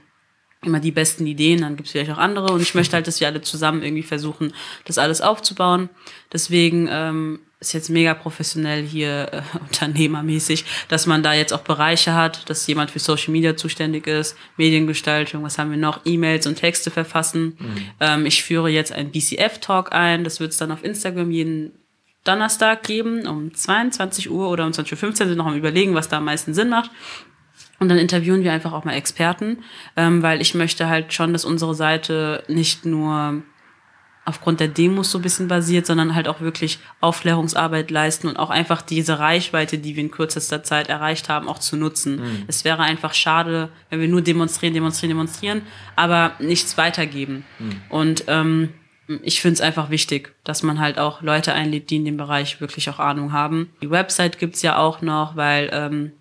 [0.64, 2.52] immer die besten Ideen, dann gibt es vielleicht auch andere.
[2.52, 4.52] Und ich möchte halt, dass wir alle zusammen irgendwie versuchen,
[4.86, 5.88] das alles aufzubauen.
[6.32, 12.14] Deswegen ähm, ist jetzt mega professionell hier äh, unternehmermäßig, dass man da jetzt auch Bereiche
[12.14, 16.56] hat, dass jemand für Social Media zuständig ist, Mediengestaltung, was haben wir noch, E-Mails und
[16.56, 17.56] Texte verfassen.
[18.00, 21.72] Ähm, ich führe jetzt einen BCF-Talk ein, das wird es dann auf Instagram jeden
[22.24, 26.18] Donnerstag geben, um 22 Uhr oder um 20.15 Uhr sind noch am überlegen, was da
[26.18, 26.90] am meisten Sinn macht.
[27.78, 29.58] Und dann interviewen wir einfach auch mal Experten,
[29.96, 33.42] ähm, weil ich möchte halt schon, dass unsere Seite nicht nur
[34.24, 38.50] aufgrund der Demos so ein bisschen basiert, sondern halt auch wirklich Aufklärungsarbeit leisten und auch
[38.50, 42.44] einfach diese Reichweite, die wir in kürzester Zeit erreicht haben, auch zu nutzen.
[42.46, 45.62] Es wäre einfach schade, wenn wir nur demonstrieren, demonstrieren, demonstrieren,
[45.96, 47.44] aber nichts weitergeben.
[47.88, 48.70] Und ähm,
[49.22, 52.60] ich finde es einfach wichtig, dass man halt auch Leute einlädt, die in dem Bereich
[52.60, 53.70] wirklich auch Ahnung haben.
[53.82, 56.12] Die Website gibt's ja auch noch, weil ähm,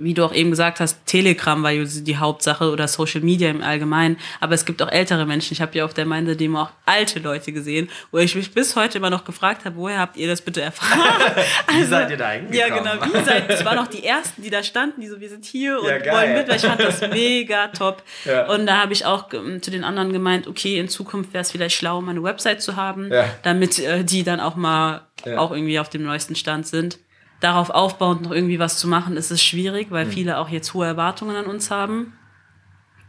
[0.00, 4.16] wie du auch eben gesagt hast, Telegram war die Hauptsache oder Social Media im Allgemeinen.
[4.40, 5.52] Aber es gibt auch ältere Menschen.
[5.52, 8.98] Ich habe ja auf der Meinde-Demo auch alte Leute gesehen, wo ich mich bis heute
[8.98, 10.98] immer noch gefragt habe, woher habt ihr das bitte erfahren?
[11.76, 12.58] Wie seid ihr da hingekommen?
[12.58, 13.14] Ja, genau.
[13.14, 15.78] Wie seid, das waren auch die ersten, die da standen, die so, wir sind hier
[15.80, 18.02] und Ja, wollen mit, weil ich fand das mega top.
[18.24, 18.46] Ja.
[18.52, 21.50] Und da habe ich auch ähm, zu den anderen gemeint, okay, in Zukunft wäre es
[21.52, 23.26] vielleicht schlau, mal eine Website zu haben, Ja.
[23.42, 25.02] damit äh, die dann auch mal
[25.36, 26.98] auch irgendwie auf dem neuesten Stand sind.
[27.40, 30.86] Darauf aufbauend noch irgendwie was zu machen, ist es schwierig, weil viele auch jetzt hohe
[30.86, 32.12] Erwartungen an uns haben.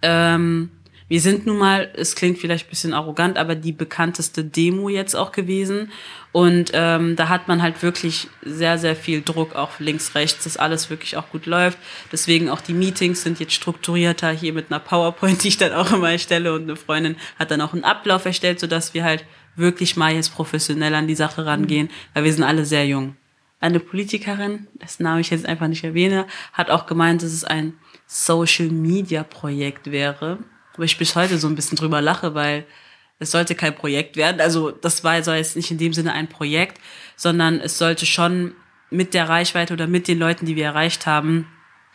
[0.02, 0.72] Ähm,
[1.12, 5.14] wir sind nun mal, es klingt vielleicht ein bisschen arrogant, aber die bekannteste Demo jetzt
[5.14, 5.92] auch gewesen.
[6.32, 10.56] Und ähm, da hat man halt wirklich sehr, sehr viel Druck, auch links, rechts, dass
[10.56, 11.78] alles wirklich auch gut läuft.
[12.14, 15.92] Deswegen auch die Meetings sind jetzt strukturierter, hier mit einer PowerPoint, die ich dann auch
[15.92, 16.54] immer erstelle.
[16.54, 19.26] Und eine Freundin hat dann auch einen Ablauf erstellt, sodass wir halt
[19.58, 23.18] wirklich mal jetzt professionell an die Sache rangehen, weil wir sind alle sehr jung.
[23.62, 27.74] Eine Politikerin, dessen Namen ich jetzt einfach nicht erwähne, hat auch gemeint, dass es ein
[28.08, 30.40] Social Media Projekt wäre.
[30.76, 32.66] Wo ich bis heute so ein bisschen drüber lache, weil
[33.20, 34.42] es sollte kein Projekt werden.
[34.42, 36.82] Also das war soll jetzt nicht in dem Sinne ein Projekt,
[37.16, 38.56] sondern es sollte schon
[38.90, 41.48] mit der Reichweite oder mit den Leuten, die wir erreicht haben,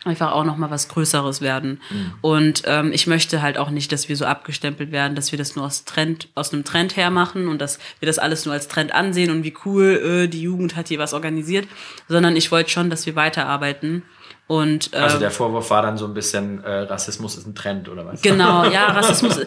[0.07, 1.81] einfach auch noch mal was Größeres werden.
[1.89, 2.13] Mhm.
[2.21, 5.55] Und ähm, ich möchte halt auch nicht, dass wir so abgestempelt werden, dass wir das
[5.55, 8.67] nur aus Trend, aus einem Trend her machen und dass wir das alles nur als
[8.67, 11.67] Trend ansehen und wie cool äh, die Jugend hat hier was organisiert,
[12.07, 14.03] sondern ich wollte schon, dass wir weiterarbeiten
[14.47, 17.89] und, äh, also der Vorwurf war dann so ein bisschen, äh, Rassismus ist ein Trend
[17.89, 18.21] oder was?
[18.21, 19.41] Genau, ja, Rassismus,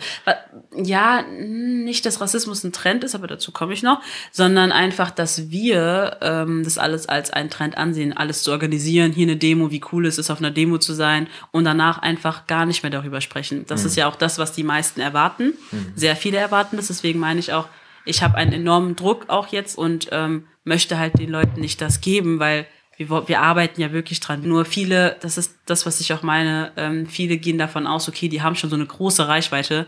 [0.76, 5.50] ja, nicht, dass Rassismus ein Trend ist, aber dazu komme ich noch, sondern einfach, dass
[5.50, 9.80] wir ähm, das alles als einen Trend ansehen, alles zu organisieren, hier eine Demo, wie
[9.90, 13.22] cool es ist, auf einer Demo zu sein und danach einfach gar nicht mehr darüber
[13.22, 13.64] sprechen.
[13.68, 13.86] Das mhm.
[13.86, 15.54] ist ja auch das, was die meisten erwarten.
[15.70, 15.92] Mhm.
[15.96, 17.68] Sehr viele erwarten das, deswegen meine ich auch,
[18.04, 22.00] ich habe einen enormen Druck auch jetzt und ähm, möchte halt den Leuten nicht das
[22.02, 22.66] geben, weil
[23.08, 24.42] wir, wir arbeiten ja wirklich dran.
[24.42, 28.28] Nur viele, das ist das, was ich auch meine, ähm, viele gehen davon aus, okay,
[28.28, 29.86] die haben schon so eine große Reichweite,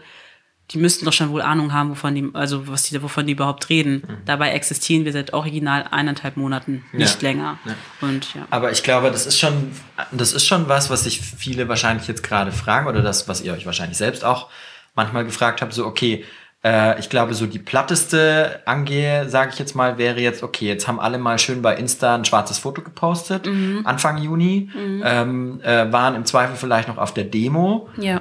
[0.70, 3.68] die müssten doch schon wohl Ahnung haben, wovon die, also was die, wovon die überhaupt
[3.68, 4.05] reden.
[4.07, 4.16] Mhm.
[4.25, 7.29] Dabei existieren wir seit original eineinhalb Monaten, nicht ja.
[7.29, 7.59] länger.
[7.66, 7.75] Ja.
[8.01, 8.46] Und, ja.
[8.48, 9.72] Aber ich glaube, das ist schon,
[10.12, 13.53] das ist schon was, was sich viele wahrscheinlich jetzt gerade fragen oder das, was ihr
[13.53, 14.48] euch wahrscheinlich selbst auch
[14.94, 16.25] manchmal gefragt habt, so, okay,
[16.64, 20.87] äh, ich glaube, so die platteste angehe, sage ich jetzt mal, wäre jetzt, okay, jetzt
[20.87, 23.83] haben alle mal schön bei Insta ein schwarzes Foto gepostet, mhm.
[23.85, 25.03] Anfang Juni, mhm.
[25.05, 27.88] ähm, äh, waren im Zweifel vielleicht noch auf der Demo.
[27.96, 28.20] Ja.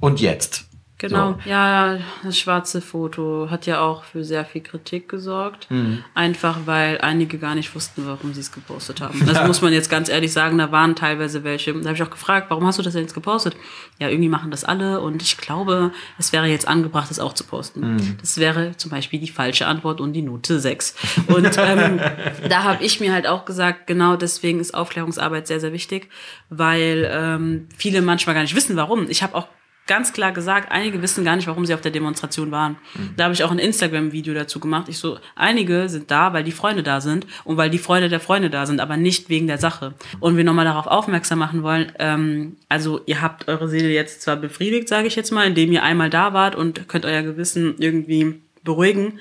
[0.00, 0.71] Und jetzt?
[1.02, 1.50] Genau, so.
[1.50, 5.68] ja, das schwarze Foto hat ja auch für sehr viel Kritik gesorgt.
[5.68, 6.04] Mhm.
[6.14, 9.20] Einfach weil einige gar nicht wussten, warum sie es gepostet haben.
[9.32, 9.46] Das ja.
[9.46, 11.72] muss man jetzt ganz ehrlich sagen, da waren teilweise welche.
[11.72, 13.56] Da habe ich auch gefragt, warum hast du das denn jetzt gepostet?
[13.98, 17.44] Ja, irgendwie machen das alle und ich glaube, es wäre jetzt angebracht, das auch zu
[17.44, 17.94] posten.
[17.94, 18.16] Mhm.
[18.20, 20.94] Das wäre zum Beispiel die falsche Antwort und die Note 6.
[21.28, 21.98] Und ähm,
[22.48, 26.10] da habe ich mir halt auch gesagt, genau deswegen ist Aufklärungsarbeit sehr, sehr wichtig,
[26.50, 29.08] weil ähm, viele manchmal gar nicht wissen, warum.
[29.08, 29.48] Ich habe auch
[29.92, 32.78] ganz klar gesagt, einige wissen gar nicht, warum sie auf der Demonstration waren.
[32.94, 33.10] Mhm.
[33.18, 34.88] Da habe ich auch ein Instagram-Video dazu gemacht.
[34.88, 38.18] Ich so, einige sind da, weil die Freunde da sind und weil die Freunde der
[38.18, 39.92] Freunde da sind, aber nicht wegen der Sache.
[40.18, 44.36] Und wir nochmal darauf aufmerksam machen wollen, ähm, also ihr habt eure Seele jetzt zwar
[44.36, 48.40] befriedigt, sage ich jetzt mal, indem ihr einmal da wart und könnt euer Gewissen irgendwie
[48.64, 49.18] beruhigen,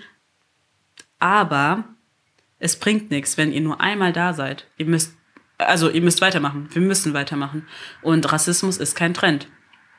[1.19, 1.83] aber
[2.59, 4.67] es bringt nichts, wenn ihr nur einmal da seid.
[4.77, 5.17] Ihr müsst,
[5.57, 6.69] also ihr müsst weitermachen.
[6.71, 7.67] Wir müssen weitermachen.
[8.01, 9.49] Und Rassismus ist kein Trend.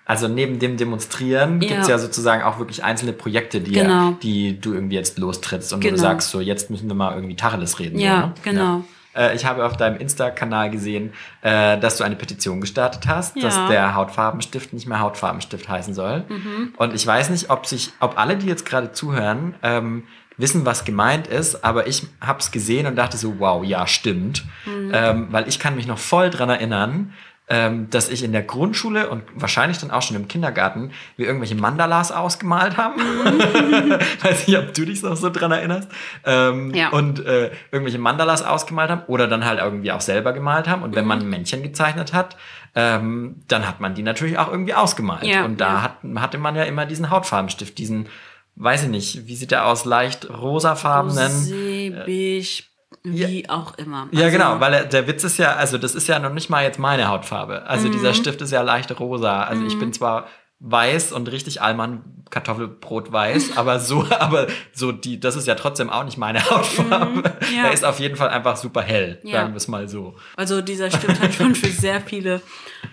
[0.04, 1.68] Also neben dem Demonstrieren ja.
[1.68, 4.12] gibt es ja sozusagen auch wirklich einzelne Projekte, die, genau.
[4.22, 5.92] die du irgendwie jetzt lostrittst und genau.
[5.92, 7.98] wo du sagst, so jetzt müssen wir mal irgendwie Tacheles reden.
[7.98, 8.34] Ja, so, ne?
[8.42, 8.62] genau.
[8.78, 8.84] Ja.
[9.14, 11.12] Äh, ich habe auf deinem Insta-Kanal gesehen,
[11.42, 13.42] äh, dass du eine Petition gestartet hast, ja.
[13.42, 16.24] dass der Hautfarbenstift nicht mehr Hautfarbenstift heißen soll.
[16.28, 16.74] Mhm.
[16.76, 20.04] Und ich weiß nicht, ob sich, ob alle, die jetzt gerade zuhören, ähm,
[20.38, 24.44] wissen, was gemeint ist, aber ich habe es gesehen und dachte so, wow, ja, stimmt.
[24.64, 24.90] Mhm.
[24.92, 27.12] Ähm, weil ich kann mich noch voll dran erinnern,
[27.52, 31.54] ähm, dass ich in der Grundschule und wahrscheinlich dann auch schon im Kindergarten wir irgendwelche
[31.54, 32.98] Mandalas ausgemalt haben.
[34.22, 35.90] Weiß nicht, ob du dich noch so dran erinnerst.
[36.24, 36.88] Ähm, ja.
[36.88, 40.82] Und äh, irgendwelche Mandalas ausgemalt haben oder dann halt irgendwie auch selber gemalt haben.
[40.82, 42.38] Und wenn man ein Männchen gezeichnet hat,
[42.74, 45.24] ähm, dann hat man die natürlich auch irgendwie ausgemalt.
[45.24, 45.82] Ja, und da ja.
[45.82, 48.08] hat, hatte man ja immer diesen Hautfarbenstift, diesen,
[48.56, 52.06] weiß ich nicht, wie sieht der aus, leicht rosafarbenen.
[52.06, 52.62] Beige,
[53.04, 53.50] wie ja.
[53.50, 54.08] auch immer.
[54.10, 56.62] Also, ja, genau, weil der Witz ist ja, also das ist ja noch nicht mal
[56.62, 57.66] jetzt meine Hautfarbe.
[57.66, 57.92] Also mhm.
[57.92, 59.42] dieser Stift ist ja leicht rosa.
[59.42, 59.68] Also mhm.
[59.68, 60.28] ich bin zwar
[60.64, 65.90] weiß und richtig Allmann Kartoffelbrot weiß, aber so, aber so die, das ist ja trotzdem
[65.90, 67.10] auch nicht meine Hautfarbe.
[67.10, 67.64] Mhm, ja.
[67.64, 69.40] Er ist auf jeden Fall einfach super hell, ja.
[69.40, 70.14] sagen wir es mal so.
[70.36, 72.40] Also dieser Stift hat schon für sehr viele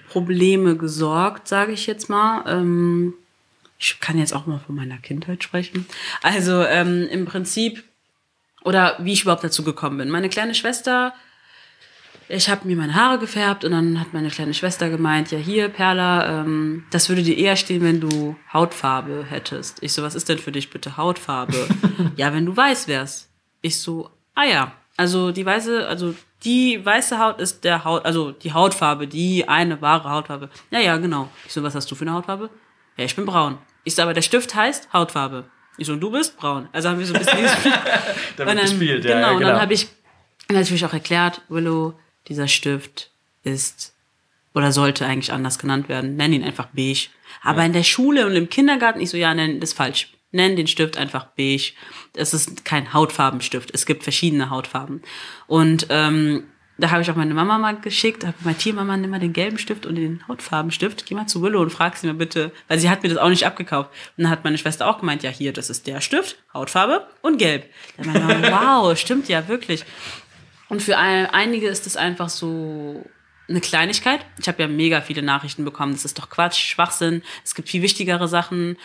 [0.10, 2.43] Probleme gesorgt, sage ich jetzt mal.
[2.48, 3.13] Ähm,
[3.78, 5.86] ich kann jetzt auch mal von meiner Kindheit sprechen.
[6.22, 7.84] Also ähm, im Prinzip
[8.63, 10.10] oder wie ich überhaupt dazu gekommen bin.
[10.10, 11.13] Meine kleine Schwester,
[12.28, 15.67] ich habe mir meine Haare gefärbt und dann hat meine kleine Schwester gemeint, ja hier,
[15.69, 19.82] Perla, ähm, das würde dir eher stehen, wenn du Hautfarbe hättest.
[19.82, 21.67] Ich so, was ist denn für dich bitte Hautfarbe?
[22.15, 23.30] ja, wenn du weiß wärst.
[23.62, 28.32] Ich so, ah ja, also die weiße, also die weiße Haut ist der Haut, also
[28.32, 30.50] die Hautfarbe, die eine wahre Hautfarbe.
[30.72, 31.30] Ja, ja, genau.
[31.45, 32.50] Ich so, was hast du für eine Hautfarbe?
[32.95, 33.58] Ja, ich bin braun.
[33.84, 35.45] Ich so, aber der Stift heißt Hautfarbe.
[35.80, 36.68] Ich so, du bist braun.
[36.72, 37.38] Also haben wir so ein bisschen
[38.38, 39.15] Damit dann, gespielt, ja.
[39.15, 39.38] Genau, ja, genau.
[39.38, 39.88] und dann habe ich
[40.50, 41.94] natürlich auch erklärt, Willow,
[42.28, 43.12] dieser Stift
[43.44, 43.94] ist
[44.54, 46.15] oder sollte eigentlich anders genannt werden.
[46.15, 47.08] Nenn ihn einfach beige.
[47.42, 47.65] Aber ja.
[47.68, 50.10] in der Schule und im Kindergarten, ich so, ja, nenn, das ist falsch.
[50.32, 51.74] Nenn den Stift einfach beige.
[52.15, 53.72] Es ist kein Hautfarbenstift.
[53.74, 55.02] Es gibt verschiedene Hautfarben.
[55.48, 56.46] Und ähm,
[56.80, 59.58] da habe ich auch meine Mama mal geschickt, habe meine Tiermama nimm mal den gelben
[59.58, 62.89] Stift und den Hautfarbenstift, geh mal zu Willow und frag sie mal bitte, weil sie
[62.89, 63.89] hat mir das auch nicht abgekauft.
[64.18, 67.38] Und dann hat meine Schwester auch gemeint, ja hier, das ist der Stift, Hautfarbe und
[67.38, 67.65] gelb.
[67.98, 69.84] Dann meine Mama, wow, stimmt ja wirklich.
[70.70, 73.04] Und für ein, einige ist es einfach so
[73.50, 74.22] eine Kleinigkeit.
[74.39, 75.94] Ich habe ja mega viele Nachrichten bekommen.
[75.94, 77.24] Das ist doch Quatsch, Schwachsinn.
[77.44, 78.78] Es gibt viel wichtigere Sachen.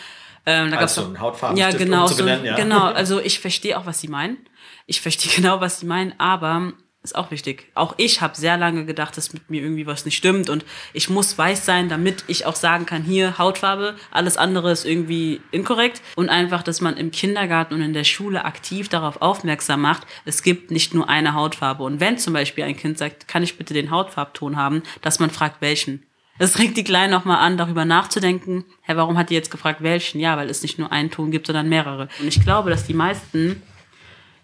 [0.47, 2.55] Ähm, da also gab's ein Hautfarben ja, genau, so, umzubenennen, ja.
[2.55, 2.85] genau.
[2.85, 4.37] Also ich verstehe auch, was sie meinen.
[4.85, 6.73] Ich verstehe genau, was sie meinen, aber
[7.05, 7.71] ist auch wichtig.
[7.75, 11.09] Auch ich habe sehr lange gedacht, dass mit mir irgendwie was nicht stimmt und ich
[11.09, 16.01] muss weiß sein, damit ich auch sagen kann, hier Hautfarbe, alles andere ist irgendwie inkorrekt
[16.15, 20.43] und einfach, dass man im Kindergarten und in der Schule aktiv darauf aufmerksam macht, es
[20.43, 23.73] gibt nicht nur eine Hautfarbe und wenn zum Beispiel ein Kind sagt, kann ich bitte
[23.73, 26.03] den Hautfarbton haben, dass man fragt, welchen.
[26.37, 29.81] Das regt die Kleinen noch mal an, darüber nachzudenken, hä, warum hat die jetzt gefragt,
[29.81, 30.19] welchen?
[30.19, 32.09] Ja, weil es nicht nur einen Ton gibt, sondern mehrere.
[32.19, 33.61] Und ich glaube, dass die meisten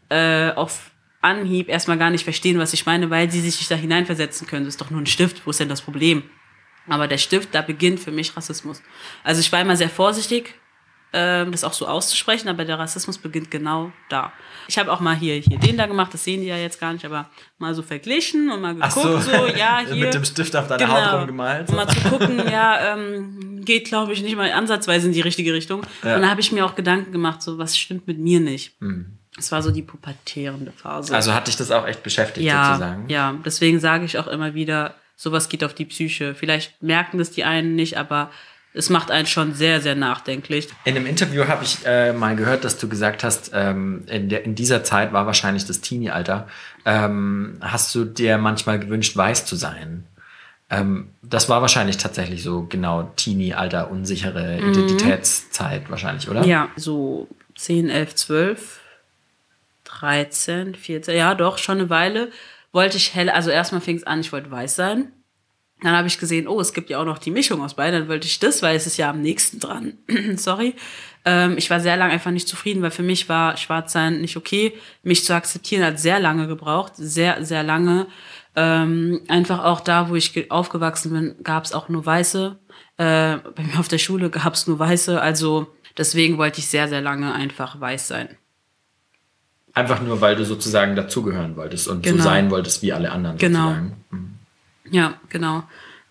[0.09, 0.90] äh, auf
[1.21, 4.65] Anhieb erstmal gar nicht verstehen, was ich meine, weil sie sich da hineinversetzen können.
[4.65, 6.23] Das ist doch nur ein Stift, wo ist denn das Problem?
[6.87, 8.81] Aber der Stift, da beginnt für mich Rassismus.
[9.23, 10.55] Also ich war immer sehr vorsichtig,
[11.13, 14.31] ähm, das auch so auszusprechen, aber der Rassismus beginnt genau da.
[14.67, 16.93] Ich habe auch mal hier, hier den da gemacht, das sehen die ja jetzt gar
[16.93, 17.29] nicht, aber
[17.59, 19.19] mal so verglichen und mal geguckt, so.
[19.19, 19.47] so.
[19.47, 20.05] ja, hier.
[20.05, 21.69] Mit dem Stift auf deiner Haut rumgemalt.
[21.69, 25.53] Um mal zu gucken, ja, ähm, geht, glaube ich, nicht mal ansatzweise in die richtige
[25.53, 25.85] Richtung.
[26.03, 26.15] Ja.
[26.15, 28.81] Und da habe ich mir auch Gedanken gemacht, so, was stimmt mit mir nicht?
[28.81, 29.17] Mhm.
[29.37, 31.15] Es war so die pubertierende Phase.
[31.15, 33.09] Also hat dich das auch echt beschäftigt, ja, sozusagen?
[33.09, 36.35] ja, deswegen sage ich auch immer wieder, sowas geht auf die Psyche.
[36.35, 38.29] Vielleicht merken das die einen nicht, aber
[38.73, 40.69] es macht einen schon sehr, sehr nachdenklich.
[40.85, 44.45] In einem Interview habe ich äh, mal gehört, dass du gesagt hast, ähm, in, der,
[44.45, 46.47] in dieser Zeit war wahrscheinlich das Teenie-Alter,
[46.85, 50.05] ähm, hast du dir manchmal gewünscht, weiß zu sein.
[50.69, 56.41] Ähm, das war wahrscheinlich tatsächlich so genau Teenie-Alter, unsichere Identitätszeit wahrscheinlich, oder?
[56.41, 56.49] Mhm.
[56.49, 58.79] Ja, so 10, 11, 12,
[60.01, 62.29] 13, 14, ja doch, schon eine Weile
[62.73, 65.11] wollte ich hell, also erstmal fing es an, ich wollte weiß sein.
[65.83, 68.01] Dann habe ich gesehen, oh, es gibt ja auch noch die Mischung aus beiden.
[68.01, 69.97] Dann wollte ich das, weil es ist ja am nächsten dran.
[70.35, 70.75] Sorry.
[71.25, 74.73] Ähm, ich war sehr lange einfach nicht zufrieden, weil für mich war Schwarzsein nicht okay.
[75.01, 76.93] Mich zu akzeptieren hat sehr lange gebraucht.
[76.97, 78.05] Sehr, sehr lange.
[78.55, 82.59] Ähm, einfach auch da, wo ich ge- aufgewachsen bin, gab es auch nur Weiße.
[82.97, 85.19] Äh, bei mir auf der Schule gab es nur Weiße.
[85.19, 85.65] Also
[85.97, 88.37] deswegen wollte ich sehr, sehr lange einfach weiß sein.
[89.73, 92.23] Einfach nur, weil du sozusagen dazugehören wolltest und so Genau.
[92.23, 93.71] sein wolltest wie alle anderen Genau.
[94.09, 94.35] Mhm.
[94.89, 95.63] Ja, genau.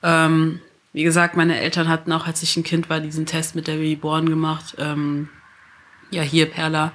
[0.02, 0.60] Ähm,
[0.92, 3.74] wie gesagt, meine Eltern hatten auch, als ich ein Kind war, diesen Test mit der
[3.74, 4.76] Babyborn gemacht.
[4.78, 5.28] Ähm,
[6.10, 6.92] ja, hier, Perla,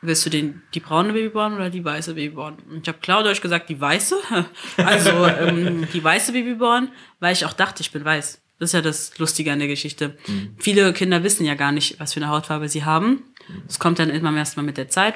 [0.00, 2.56] willst du den, die braune Babyborn oder die weiße Babyborn?
[2.70, 4.14] Und ich habe klar Deutsch gesagt, die weiße.
[4.76, 6.88] Also ähm, die weiße Babyborn,
[7.20, 8.40] weil ich auch dachte, ich bin weiß.
[8.60, 10.16] Das ist ja das Lustige an der Geschichte.
[10.58, 13.24] Viele Kinder wissen ja gar nicht, was für eine Hautfarbe sie haben.
[13.66, 15.14] Das kommt dann immer erst mal mit der Zeit.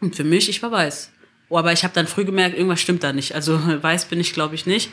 [0.00, 1.12] Und für mich, ich war weiß.
[1.48, 3.34] Oh, aber ich habe dann früh gemerkt, irgendwas stimmt da nicht.
[3.34, 4.90] Also weiß bin ich, glaube ich, nicht.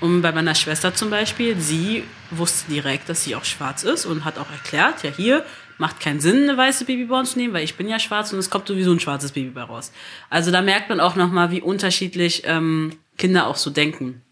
[0.00, 4.24] Und bei meiner Schwester zum Beispiel, sie wusste direkt, dass sie auch schwarz ist und
[4.24, 5.44] hat auch erklärt, ja hier,
[5.76, 8.50] macht keinen Sinn, eine weiße Babyborn zu nehmen, weil ich bin ja schwarz und es
[8.50, 9.92] kommt sowieso ein schwarzes Baby bei raus.
[10.30, 14.22] Also da merkt man auch nochmal, wie unterschiedlich ähm, Kinder auch so denken.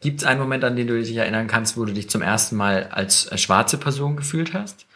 [0.00, 2.56] Gibt es einen Moment, an den du dich erinnern kannst, wo du dich zum ersten
[2.56, 4.86] Mal als äh, schwarze Person gefühlt hast?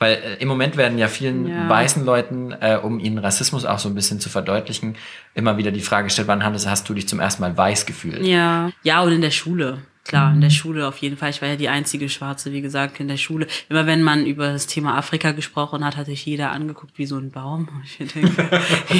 [0.00, 1.68] Weil äh, im Moment werden ja vielen Ja.
[1.68, 4.96] weißen Leuten, äh, um ihnen Rassismus auch so ein bisschen zu verdeutlichen,
[5.34, 8.22] immer wieder die Frage gestellt, wann hast, hast du dich zum ersten Mal weiß gefühlt?
[8.22, 8.72] Ja.
[8.82, 9.78] Ja, und in der Schule.
[10.04, 11.28] Klar, in der Schule auf jeden Fall.
[11.30, 13.46] Ich war ja die einzige Schwarze, wie gesagt, in der Schule.
[13.68, 17.18] Immer wenn man über das Thema Afrika gesprochen hat, hat sich jeder angeguckt wie so
[17.18, 17.68] ein Baum.
[17.84, 18.48] Ich denke,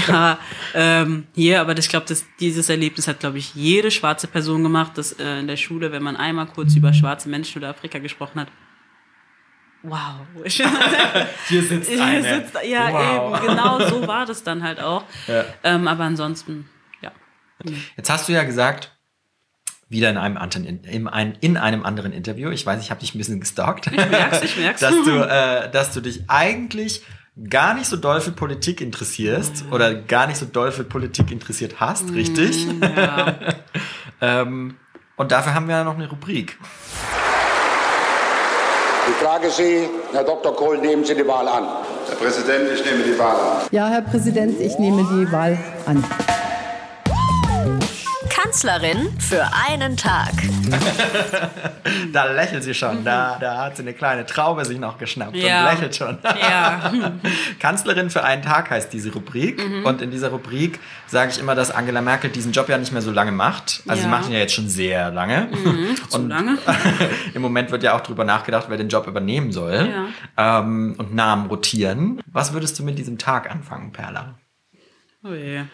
[0.06, 0.38] ja,
[0.74, 4.62] ähm, hier, aber das, ich glaube, das, dieses Erlebnis hat, glaube ich, jede schwarze Person
[4.62, 7.98] gemacht, dass äh, in der Schule, wenn man einmal kurz über schwarze Menschen oder Afrika
[7.98, 8.48] gesprochen hat,
[9.82, 10.26] wow.
[10.44, 13.38] Hier sitzt Hier sitzt, ja, Wow.
[13.38, 15.04] eben, genau so war das dann halt auch.
[15.26, 15.44] Ja.
[15.64, 16.68] Ähm, aber ansonsten,
[17.00, 17.12] ja.
[17.96, 18.96] Jetzt hast du ja gesagt,
[19.88, 23.00] wieder in einem, anderen, in, in, ein, in einem anderen Interview, ich weiß, ich habe
[23.00, 24.80] dich ein bisschen gestalkt, ich merk's, ich merk's.
[24.80, 27.02] dass, du, äh, dass du dich eigentlich
[27.48, 31.80] gar nicht so doll für Politik interessierst oder gar nicht so doll für Politik interessiert
[31.80, 32.66] hast, richtig?
[32.80, 33.38] ja.
[34.20, 34.76] ähm,
[35.16, 36.56] und dafür haben wir ja noch eine Rubrik.
[39.10, 40.54] Ich frage Sie, Herr Dr.
[40.54, 41.64] Kohl, nehmen Sie die Wahl an.
[42.08, 43.62] Herr Präsident, ich nehme die Wahl an.
[43.72, 46.04] Ja, Herr Präsident, ich nehme die Wahl an.
[48.42, 50.32] Kanzlerin für einen Tag.
[52.12, 55.60] Da lächelt sie schon, da, da hat sie eine kleine Traube sich noch geschnappt Ja.
[55.66, 56.18] und lächelt schon.
[56.22, 56.92] Ja.
[57.58, 59.64] Kanzlerin für einen Tag heißt diese Rubrik.
[59.66, 59.84] Mhm.
[59.86, 63.02] Und in dieser Rubrik sage ich immer, dass Angela Merkel diesen Job ja nicht mehr
[63.02, 63.82] so lange macht.
[63.88, 64.04] Also sie Ja.
[64.06, 64.10] Mhm.
[64.10, 65.48] macht ihn ja jetzt schon sehr lange.
[66.08, 66.58] Zu lange.
[67.34, 69.88] Im Moment wird ja auch drüber nachgedacht, wer den Job übernehmen soll.
[70.36, 72.20] Ähm, und Namen rotieren.
[72.26, 74.34] Was würdest du mit diesem Tag anfangen, Perla?
[75.22, 75.64] Oh je.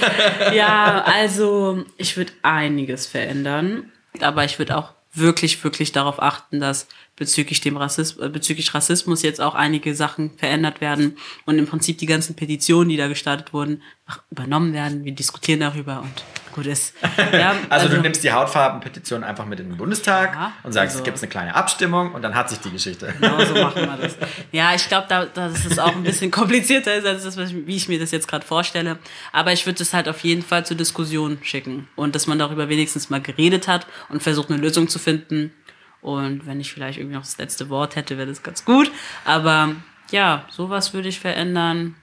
[0.54, 6.88] ja, also ich würde einiges verändern, aber ich würde auch wirklich, wirklich darauf achten, dass
[7.16, 12.06] bezüglich dem Rassismus, bezüglich Rassismus jetzt auch einige Sachen verändert werden und im Prinzip die
[12.06, 13.82] ganzen Petitionen, die da gestartet wurden,
[14.30, 15.04] übernommen werden.
[15.04, 16.94] Wir diskutieren darüber und gut ist.
[17.32, 20.98] Ja, also, du nimmst die Hautfarbenpetition einfach mit in den Bundestag Ja, und sagst, also-
[21.00, 23.12] es gibt eine kleine Abstimmung und dann hat sich die Geschichte.
[23.20, 24.16] Genau so machen wir das.
[24.52, 27.88] Ja, ich glaube, da, dass es auch ein bisschen komplizierter ist, als das, wie ich
[27.88, 28.98] mir das jetzt gerade vorstelle.
[29.32, 31.88] Aber ich würde es halt auf jeden Fall zur Diskussion schicken.
[31.96, 35.52] Und dass man darüber wenigstens mal geredet hat und versucht, eine Lösung zu finden.
[36.00, 38.92] Und wenn ich vielleicht irgendwie noch das letzte Wort hätte, wäre das ganz gut.
[39.24, 39.70] Aber
[40.10, 41.96] ja, sowas würde ich verändern.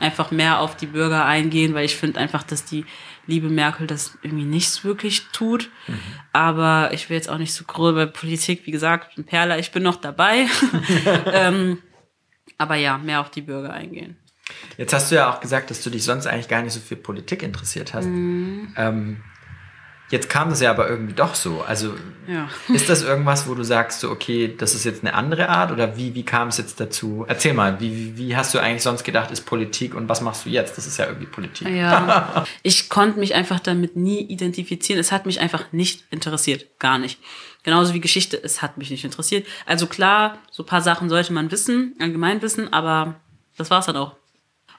[0.00, 2.84] Einfach mehr auf die Bürger eingehen, weil ich finde einfach, dass die
[3.30, 5.70] liebe Merkel das irgendwie nicht wirklich tut.
[6.32, 9.72] Aber ich will jetzt auch nicht so groß bei Politik, wie gesagt, ein Perla, ich
[9.72, 10.46] bin noch dabei.
[11.32, 11.78] ähm,
[12.58, 14.16] aber ja, mehr auf die Bürger eingehen.
[14.76, 16.96] Jetzt hast du ja auch gesagt, dass du dich sonst eigentlich gar nicht so für
[16.96, 18.06] Politik interessiert hast.
[18.06, 18.74] Mhm.
[18.76, 19.22] Ähm,
[20.10, 21.62] jetzt kam das ja aber irgendwie doch so.
[21.62, 21.94] Also
[22.26, 22.48] Ja.
[22.72, 25.96] ist das irgendwas, wo du sagst, so, okay, das ist jetzt eine andere Art oder
[25.96, 27.24] wie, wie kam es jetzt dazu?
[27.28, 30.50] Erzähl mal, wie, wie, hast du eigentlich sonst gedacht, ist Politik und was machst du
[30.50, 30.76] jetzt?
[30.76, 31.68] Das ist ja irgendwie Politik.
[31.68, 35.00] Ja, ich konnte mich einfach damit nie identifizieren.
[35.00, 36.66] Es hat mich einfach nicht interessiert.
[36.78, 37.18] Gar nicht.
[37.62, 39.46] Genauso wie Geschichte, es hat mich nicht interessiert.
[39.66, 43.16] Also klar, so ein paar Sachen sollte man wissen, allgemein wissen, aber
[43.58, 44.16] das war's dann auch.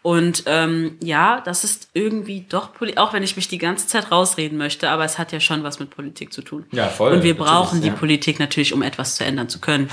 [0.03, 4.11] Und ähm, ja, das ist irgendwie doch Politik, auch wenn ich mich die ganze Zeit
[4.11, 6.65] rausreden möchte, aber es hat ja schon was mit Politik zu tun.
[6.71, 7.93] Ja, voll, Und wir brauchen die ja.
[7.93, 9.89] Politik natürlich, um etwas zu ändern zu können.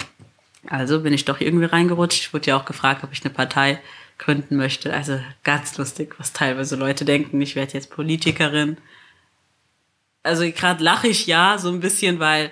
[0.67, 2.21] Also bin ich doch irgendwie reingerutscht.
[2.21, 3.81] Ich wurde ja auch gefragt, ob ich eine Partei
[4.17, 4.93] gründen möchte.
[4.93, 8.79] Also ganz lustig, was teilweise Leute denken, ich werde jetzt Politikerin.
[10.23, 12.51] Also gerade lache ich ja so ein bisschen, weil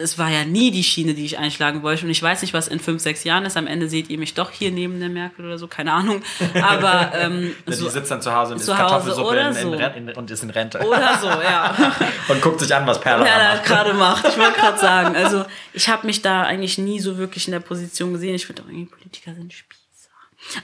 [0.00, 2.04] das war ja nie die Schiene, die ich einschlagen wollte.
[2.04, 3.56] Und ich weiß nicht, was in fünf, sechs Jahren ist.
[3.56, 6.22] Am Ende seht ihr mich doch hier neben der Merkel oder so, keine Ahnung.
[6.62, 10.14] Aber ähm, Die so, sitzt dann zu Hause und zu isst Kartoffelsuppe oder in, in,
[10.14, 10.18] so.
[10.18, 10.78] Und ist in Rente.
[10.80, 11.74] oder so, ja.
[12.28, 14.26] und guckt sich an, was Perla Ja, gerade macht.
[14.26, 17.60] Ich wollte gerade sagen, also ich habe mich da eigentlich nie so wirklich in der
[17.60, 18.34] Position gesehen.
[18.34, 19.79] Ich finde auch irgendwie Politiker sind Spießer.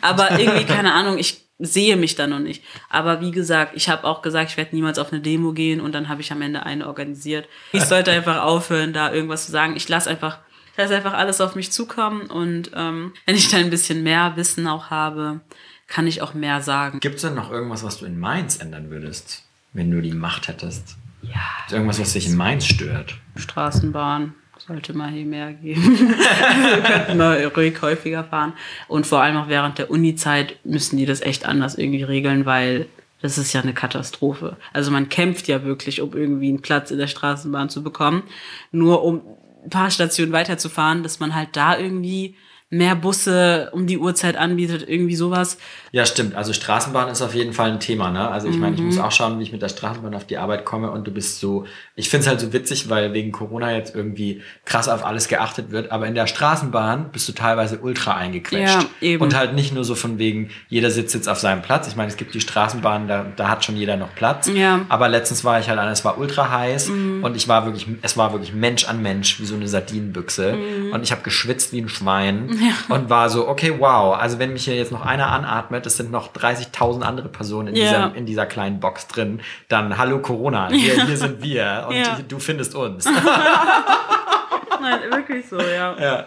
[0.00, 2.62] Aber irgendwie, keine Ahnung, ich sehe mich da noch nicht.
[2.90, 5.92] Aber wie gesagt, ich habe auch gesagt, ich werde niemals auf eine Demo gehen und
[5.92, 7.48] dann habe ich am Ende eine organisiert.
[7.72, 9.74] Ich sollte einfach aufhören, da irgendwas zu sagen.
[9.76, 10.38] Ich lasse einfach,
[10.72, 14.34] ich lasse einfach alles auf mich zukommen und ähm, wenn ich dann ein bisschen mehr
[14.36, 15.40] Wissen auch habe,
[15.88, 17.00] kann ich auch mehr sagen.
[17.00, 20.48] Gibt es denn noch irgendwas, was du in Mainz ändern würdest, wenn du die Macht
[20.48, 20.96] hättest?
[21.22, 21.40] Ja.
[21.70, 23.16] Irgendwas, was dich in Mainz stört?
[23.36, 24.34] Straßenbahn
[24.66, 26.14] sollte mal hier mehr geben.
[27.16, 28.52] Mal ruhig häufiger fahren.
[28.88, 32.86] Und vor allem auch während der Uni-Zeit müssen die das echt anders irgendwie regeln, weil
[33.22, 34.56] das ist ja eine Katastrophe.
[34.72, 38.24] Also man kämpft ja wirklich, um irgendwie einen Platz in der Straßenbahn zu bekommen.
[38.72, 39.22] Nur um
[39.64, 42.34] ein paar Stationen weiterzufahren, dass man halt da irgendwie
[42.68, 45.58] mehr Busse um die Uhrzeit anbietet, irgendwie sowas.
[45.96, 46.34] Ja, stimmt.
[46.34, 48.28] Also Straßenbahn ist auf jeden Fall ein Thema, ne?
[48.30, 48.88] Also ich meine, ich Mhm.
[48.88, 51.40] muss auch schauen, wie ich mit der Straßenbahn auf die Arbeit komme und du bist
[51.40, 55.26] so, ich finde es halt so witzig, weil wegen Corona jetzt irgendwie krass auf alles
[55.28, 58.74] geachtet wird, aber in der Straßenbahn bist du teilweise ultra eingequetscht.
[58.82, 59.22] Ja, eben.
[59.22, 61.88] Und halt nicht nur so von wegen, jeder sitzt jetzt auf seinem Platz.
[61.88, 64.48] Ich meine, es gibt die Straßenbahnen, da, da hat schon jeder noch Platz.
[64.54, 64.76] Ja.
[64.76, 64.86] Mhm.
[64.90, 68.18] Aber letztens war ich halt an, es war ultra heiß und ich war wirklich, es
[68.18, 70.52] war wirklich Mensch an Mensch, wie so eine Sardinenbüchse.
[70.52, 70.92] Mhm.
[70.92, 72.50] Und ich habe geschwitzt wie ein Schwein
[72.90, 76.10] und war so, okay, wow, also wenn mich hier jetzt noch einer anatmet, es sind
[76.10, 77.82] noch 30.000 andere Personen in, Ja.
[77.84, 82.18] dieser, in dieser kleinen Box drin, dann hallo Corona, hier, hier sind wir und Ja.
[82.26, 83.04] du findest uns.
[84.80, 85.96] Nein, wirklich so, ja.
[85.98, 86.24] ja.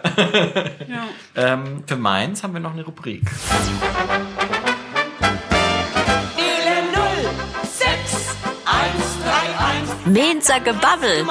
[1.36, 3.22] ähm, für Mainz haben wir noch eine Rubrik.
[6.36, 7.02] Wähle 0,
[7.62, 8.94] 6, 1,
[9.24, 11.20] 3, 1, Mainzer Gebabbel.
[11.20, 11.28] 1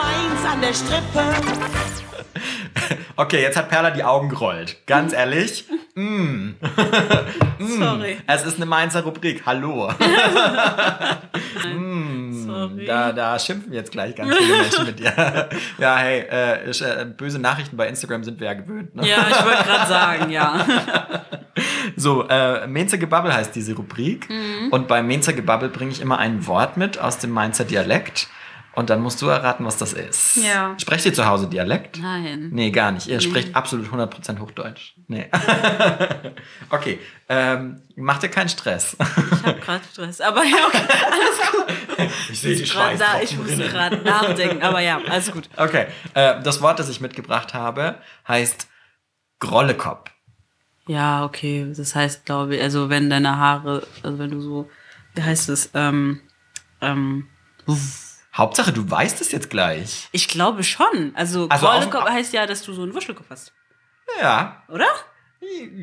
[0.52, 1.24] an der Strippe.
[3.16, 4.78] Okay, jetzt hat Perla die Augen gerollt.
[4.88, 5.66] Ganz ehrlich,
[7.60, 8.18] Sorry.
[8.26, 9.44] es ist eine Mainzer Rubrik.
[9.46, 9.92] Hallo.
[12.32, 12.86] Sorry.
[12.86, 15.14] Da, da schimpfen jetzt gleich ganz viele Menschen mit dir.
[15.78, 18.96] ja, hey, äh, ich, äh, böse Nachrichten bei Instagram sind wir ja gewöhnt.
[18.96, 19.08] Ne?
[19.08, 20.66] Ja, ich wollte gerade sagen, ja.
[21.98, 24.30] So, äh, Mainzer Gebabbel heißt diese Rubrik.
[24.30, 24.70] Mhm.
[24.72, 28.30] Und bei Mainzer Gebabbel bringe ich immer ein Wort mit aus dem Mainzer Dialekt.
[28.76, 30.38] Und dann musst du erraten, was das ist.
[30.38, 30.76] Ja.
[30.80, 32.00] Sprecht ihr zu Hause Dialekt?
[32.00, 32.50] Nein.
[32.52, 33.08] Nee, gar nicht.
[33.08, 34.94] Ihr sprecht absolut 100% Hochdeutsch.
[35.08, 35.30] Nee.
[36.70, 37.00] okay.
[37.28, 38.96] Ähm, macht ihr keinen Stress.
[39.00, 40.22] Ich habe gerade Stress.
[40.22, 42.10] Aber ja, okay, alles gut.
[42.32, 44.62] ich sehe die Grad da, ich muss gerade nachdenken.
[44.62, 45.50] Aber ja, alles gut.
[45.58, 45.88] Okay.
[46.14, 47.96] Äh, das Wort, das ich mitgebracht habe,
[48.28, 48.68] heißt
[49.40, 50.12] Grollekopf.
[50.88, 51.72] Ja, okay.
[51.76, 54.70] Das heißt, glaube ich, also wenn deine Haare, also wenn du so,
[55.16, 56.22] wie heißt es, ähm,
[56.82, 57.28] ähm,
[58.36, 60.08] Hauptsache, du weißt es jetzt gleich.
[60.12, 61.14] ich glaube schon.
[61.16, 63.54] Also, Also Grollekopf heißt ja, dass du so einen Wuschelkopf hast.
[64.22, 64.64] Ja.
[64.70, 64.88] Oder?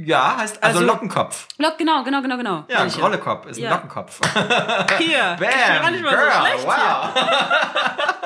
[0.04, 1.46] Ja, heißt also, Also- Lockenkopf.
[1.58, 2.64] Lock, genau, genau, genau, genau.
[2.68, 3.70] Ja, ich Grollekopf ist ein Ja.
[3.70, 4.20] Lockenkopf.
[4.98, 5.36] Hier.
[5.38, 7.08] Bam, ich bin gar nicht mal girl, so schlecht wow.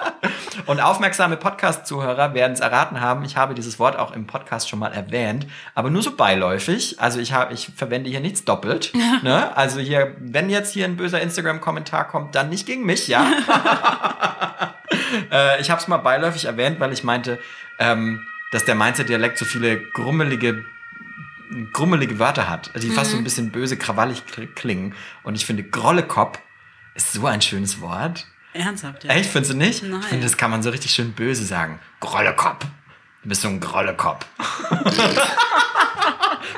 [0.71, 3.25] Und aufmerksame Podcast-Zuhörer werden es erraten haben.
[3.25, 7.01] Ich habe dieses Wort auch im Podcast schon mal erwähnt, aber nur so beiläufig.
[7.01, 8.93] Also ich habe, ich verwende hier nichts doppelt.
[9.25, 9.57] ne?
[9.57, 13.27] Also hier, wenn jetzt hier ein böser Instagram-Kommentar kommt, dann nicht gegen mich, ja.
[15.33, 17.41] äh, ich habe es mal beiläufig erwähnt, weil ich meinte,
[17.81, 20.65] ähm, dass der Mainzer-Dialekt so viele grummelige
[21.73, 24.95] grummelige Wörter hat, die fast so ein bisschen böse, krawallig kl- klingen.
[25.25, 26.39] Und ich finde, Grollekopf
[26.95, 28.29] ist so ein schönes Wort.
[28.53, 29.11] Ernsthaft, ja.
[29.13, 29.83] Echt, findest du nicht?
[29.83, 30.01] Nein.
[30.01, 31.79] Ich finde, das kann man so richtig schön böse sagen.
[32.01, 32.65] Grollekopf.
[33.23, 34.27] Du bist so ein Grollekopf.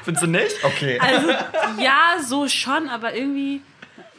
[0.04, 0.64] findest du nicht?
[0.64, 0.98] Okay.
[1.00, 1.30] Also,
[1.80, 3.60] ja, so schon, aber irgendwie,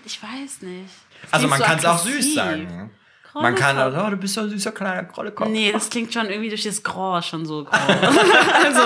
[0.06, 0.90] ich weiß nicht.
[1.32, 2.92] Also man so kann es auch süß sagen.
[3.34, 4.04] Man kann, Grollekopf.
[4.06, 5.50] oh, du bist so ein süßer kleiner Grollekopf.
[5.50, 7.78] Nee, das klingt schon irgendwie durch das Grau schon so grau.
[8.64, 8.82] also,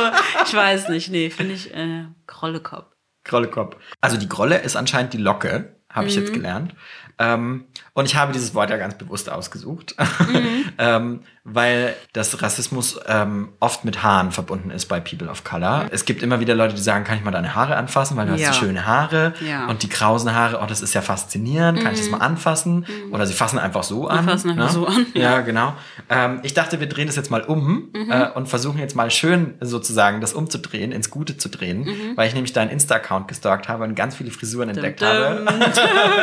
[0.45, 1.09] ich weiß nicht.
[1.09, 2.85] Nee, finde ich äh, Krollekopf.
[3.25, 3.75] Grollekopf.
[3.99, 6.21] Also die Grolle ist anscheinend die Locke, habe ich Mhm.
[6.21, 6.75] jetzt gelernt.
[7.20, 9.95] Ähm, und ich habe dieses Wort ja ganz bewusst ausgesucht,
[10.28, 10.65] Mhm.
[10.78, 15.86] ähm, weil das Rassismus ähm, oft mit Haaren verbunden ist bei People of Color.
[15.91, 18.36] Es gibt immer wieder Leute, die sagen, kann ich mal deine Haare anfassen, weil du
[18.36, 18.49] Ja.
[18.49, 19.65] hast so schöne Haare Ja.
[19.68, 22.86] und die krausen Haare, oh, das ist ja faszinierend, kann ich das mal anfassen?
[23.11, 24.26] Oder sie fassen einfach so an.
[24.26, 24.30] Mhm.
[24.30, 24.72] fassen einfach ne?
[24.72, 25.41] so an, Ja, ja.
[25.41, 25.74] genau.
[26.09, 28.11] Ähm, ich dachte, wir drehen das jetzt mal um Mhm.
[28.11, 32.11] äh, und versuchen jetzt mal schön sozusagen das umzudrehen, ins Gute zu drehen, Mhm.
[32.18, 35.45] weil ich nämlich deinen Insta-Account gestalkt habe und ganz viele Frisuren entdeckt habe.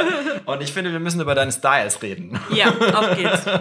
[0.45, 2.39] und ich finde, wir müssen über deine Styles reden.
[2.51, 3.45] Ja, auf geht's.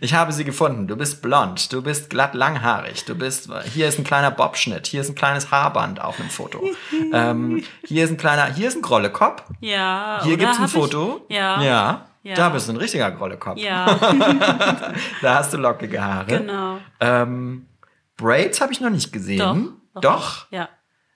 [0.00, 0.86] Ich habe sie gefunden.
[0.86, 5.02] Du bist blond, du bist glatt langhaarig, du bist, hier ist ein kleiner Bobschnitt, hier
[5.02, 6.62] ist ein kleines Haarband auf einem Foto.
[7.12, 9.42] ähm, hier ist ein kleiner, hier ist ein Grollekopf.
[9.60, 10.20] Ja.
[10.22, 11.26] Hier oder gibt's ein Foto.
[11.28, 11.62] Ich, ja.
[11.62, 12.04] ja.
[12.22, 12.34] Ja.
[12.34, 13.58] Da bist du ein richtiger Grollekopf.
[13.58, 13.86] Ja,
[15.22, 16.38] Da hast du lockige Haare.
[16.38, 16.78] genau.
[17.00, 17.66] Ähm,
[18.16, 19.38] Braids habe ich noch nicht gesehen.
[19.94, 20.00] Doch.
[20.00, 20.46] Doch?
[20.50, 20.68] Ja.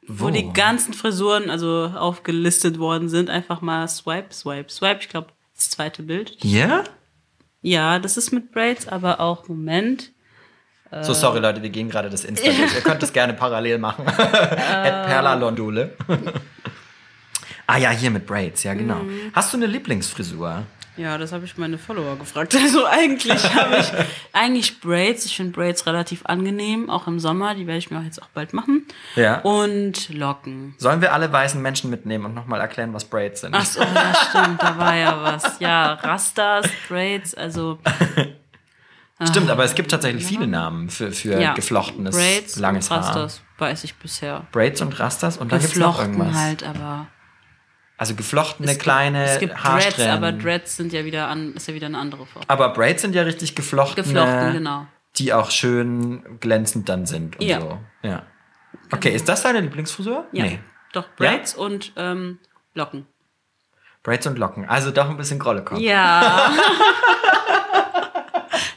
[0.06, 0.30] Wo Wo?
[0.30, 5.00] die ganzen Frisuren also aufgelistet worden sind, einfach mal swipe, swipe, swipe.
[5.00, 6.36] Ich glaube, das zweite Bild.
[6.40, 6.84] Hier?
[7.60, 10.12] Ja, das ist mit Braids, aber auch Moment.
[11.00, 12.74] So, sorry Leute, wir gehen gerade das Insta durch.
[12.74, 14.06] Ihr könnt das gerne parallel machen.
[14.08, 15.96] At Perla Londule.
[17.66, 18.96] ah ja, hier mit Braids, ja genau.
[18.96, 19.30] Mhm.
[19.32, 20.64] Hast du eine Lieblingsfrisur?
[20.96, 22.56] Ja, das habe ich meine Follower gefragt.
[22.62, 23.92] Also eigentlich habe ich
[24.32, 25.26] eigentlich Braids.
[25.26, 27.54] Ich finde Braids relativ angenehm, auch im Sommer.
[27.54, 28.86] Die werde ich mir auch jetzt auch bald machen.
[29.16, 29.40] Ja.
[29.40, 30.74] Und Locken.
[30.78, 33.54] Sollen wir alle weißen Menschen mitnehmen und nochmal erklären, was Braids sind?
[33.54, 35.58] Ach so, ja, stimmt, da war ja was.
[35.60, 37.78] Ja, Rastas, Braids, also
[39.28, 41.54] Stimmt, aber es gibt tatsächlich viele Namen für, für ja.
[41.54, 43.04] geflochtenes, Braids langes und Haar.
[43.04, 44.46] Rastas, weiß ich bisher.
[44.52, 46.42] Braids und Rastas und dann gibt's noch Geflochten irgendwas.
[46.42, 47.06] halt, aber
[47.98, 50.10] Also geflochtene es gibt- kleine Es gibt Dreads, Haarsträhnen.
[50.12, 52.44] aber Dreads sind ja wieder an, ist ja wieder eine andere Form.
[52.48, 54.86] Aber Braids sind ja richtig geflochtene, Geflochten, genau.
[55.16, 57.60] die auch schön glänzend dann sind und Ja.
[57.60, 57.78] so.
[58.02, 58.22] Ja.
[58.92, 60.26] Okay, ist das deine Lieblingsfrisur?
[60.32, 60.58] Ja, Nee.
[60.92, 62.38] doch Braids und ähm,
[62.74, 63.06] Locken.
[64.02, 64.68] Braids und Locken.
[64.68, 65.78] Also doch ein bisschen Grollekopf.
[65.78, 66.50] Ja.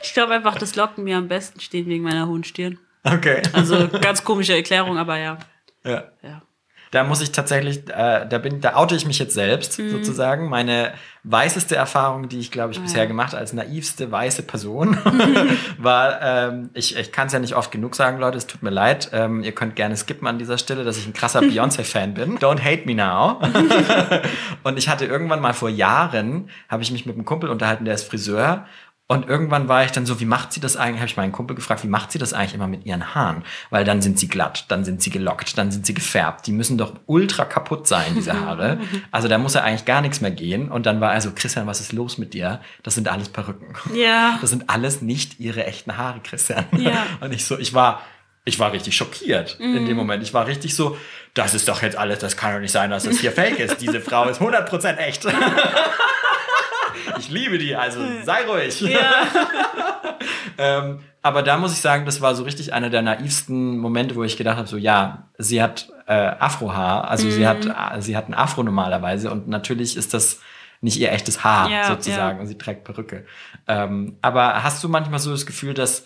[0.03, 2.78] ich glaube einfach, dass Locken mir am besten stehen wegen meiner hohen Stirn.
[3.03, 3.41] Okay.
[3.53, 5.38] Also ganz komische Erklärung, aber ja.
[5.84, 6.03] Ja.
[6.22, 6.41] ja.
[6.95, 9.89] Da muss ich tatsächlich, äh, da bin, da oute ich mich jetzt selbst Mhm.
[9.91, 10.47] sozusagen.
[10.49, 10.93] Meine
[11.25, 14.97] weißeste Erfahrung, die ich glaube ich bisher gemacht habe als naivste weiße Person,
[15.77, 18.69] war, ähm, ich, ich kann es ja nicht oft genug sagen, Leute, es tut mir
[18.69, 19.09] leid.
[19.11, 22.37] Ähm, ihr könnt gerne skippen an dieser Stelle, dass ich ein krasser Beyoncé-Fan bin.
[22.39, 23.41] Don't hate me now.
[24.63, 27.95] Und ich hatte irgendwann mal vor Jahren, habe ich mich mit einem Kumpel unterhalten, der
[27.95, 28.65] ist Friseur.
[29.08, 30.97] Und irgendwann war ich dann so, wie macht sie das eigentlich?
[30.97, 33.43] Habe ich meinen Kumpel gefragt, wie macht sie das eigentlich immer mit ihren Haaren?
[33.70, 36.47] Weil dann sind sie glatt, dann sind sie gelockt, dann sind sie gefärbt.
[36.47, 38.80] Die müssen doch ultra kaputt sein, diese Haare.
[39.12, 40.72] Also da muss ja eigentlich gar nichts mehr gehen.
[40.72, 42.62] Und dann war er so, Christian, was ist los mit dir?
[42.82, 43.76] Das sind alles Perücken.
[43.95, 44.39] Ja.
[44.41, 46.66] Das sind alles nicht ihre echten Haare, Christian.
[46.76, 47.06] Ja.
[47.22, 48.01] Und ich so, ich war,
[48.43, 50.24] ich war richtig schockiert in dem Moment.
[50.24, 50.97] Ich war richtig so,
[51.36, 53.82] das ist doch jetzt alles, das kann doch nicht sein, dass das hier fake ist.
[53.82, 55.28] Diese Frau ist 100% echt.
[57.20, 58.84] Ich liebe die, also sei ruhig.
[60.57, 64.24] ähm, aber da muss ich sagen, das war so richtig einer der naivsten Momente, wo
[64.24, 68.30] ich gedacht habe, so ja, sie hat äh, Afrohaar, also sie hat äh, sie hat
[68.30, 70.41] ein Afro normalerweise und natürlich ist das
[70.82, 72.41] nicht ihr echtes Haar Ja, sozusagen ja.
[72.41, 73.26] und sie trägt Perücke.
[73.68, 76.05] Ähm, aber hast du manchmal so das Gefühl, dass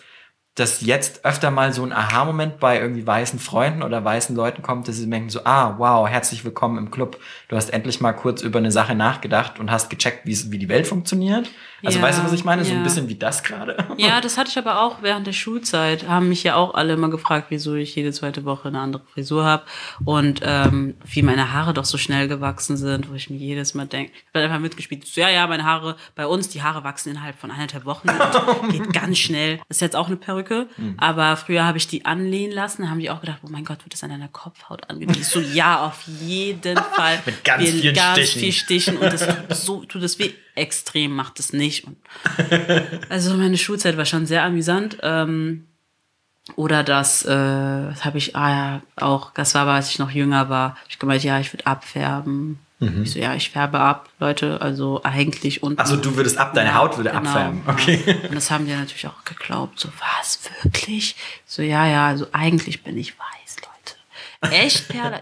[0.60, 4.88] dass jetzt öfter mal so ein Aha-Moment bei irgendwie weißen Freunden oder weißen Leuten kommt,
[4.88, 7.18] dass sie denken so, ah, wow, herzlich willkommen im Club.
[7.48, 10.68] Du hast endlich mal kurz über eine Sache nachgedacht und hast gecheckt, wie, wie die
[10.68, 11.50] Welt funktioniert.
[11.84, 12.66] Also Ja, weißt du, was ich meine?
[12.66, 13.78] So ein bisschen wie das gerade.
[13.98, 16.08] Ja, das hatte ich aber auch während der Schulzeit.
[16.08, 19.44] Haben mich ja auch alle immer gefragt, wieso ich jede zweite Woche eine andere Frisur
[19.44, 19.64] habe
[20.06, 23.88] und ähm, wie meine Haare doch so schnell gewachsen sind, wo ich mir jedes Mal
[23.88, 25.06] denke, ich habe einfach mitgespielt.
[25.06, 28.08] So, ja, ja, meine Haare, bei uns, die Haare wachsen innerhalb von eineinhalb Wochen
[28.72, 29.58] geht ganz schnell.
[29.68, 30.68] Das ist jetzt auch eine Perücke Perücke.
[30.98, 32.84] Aber früher habe ich die anlehnen lassen.
[32.84, 35.24] Da haben die auch gedacht, oh mein Gott, wird das an deiner Kopfhaut angelehnt?
[35.26, 37.20] So, ja, auf jeden Fall.
[37.26, 38.40] Mit ganz vielen ganz Stichen.
[38.40, 38.98] viel Stichen.
[38.98, 40.34] Und das tut so, tut es weh.
[40.60, 41.86] Extrem macht es nicht.
[41.86, 41.98] Und
[43.10, 44.98] also meine Schulzeit war schon sehr amüsant.
[45.02, 45.66] Ähm,
[46.56, 50.50] oder das, äh, das habe ich, ah ja, auch, das war, als ich noch jünger
[50.50, 50.78] war.
[50.90, 52.60] Ich gemeint, ja, ich würde abfärben.
[52.80, 53.04] Mhm.
[53.04, 55.80] Ich so, ja, ich färbe ab, Leute, also eigentlich und.
[55.80, 57.62] Also du würdest ab, deine Haut würde abfärben.
[57.68, 58.02] Okay.
[58.06, 58.30] Ja.
[58.30, 59.80] Und das haben die natürlich auch geglaubt.
[59.80, 61.16] So, was, wirklich?
[61.46, 63.58] So, ja, ja, also eigentlich bin ich weiß,
[64.42, 64.56] Leute.
[64.56, 65.22] Echt, Perla?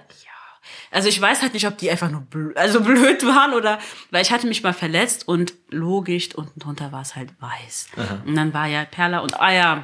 [0.98, 3.78] Also ich weiß halt nicht, ob die einfach nur blöd, also blöd waren oder,
[4.10, 7.90] weil ich hatte mich mal verletzt und logisch, unten drunter war es halt weiß.
[8.26, 9.84] Und dann war ja Perla und, ah ja,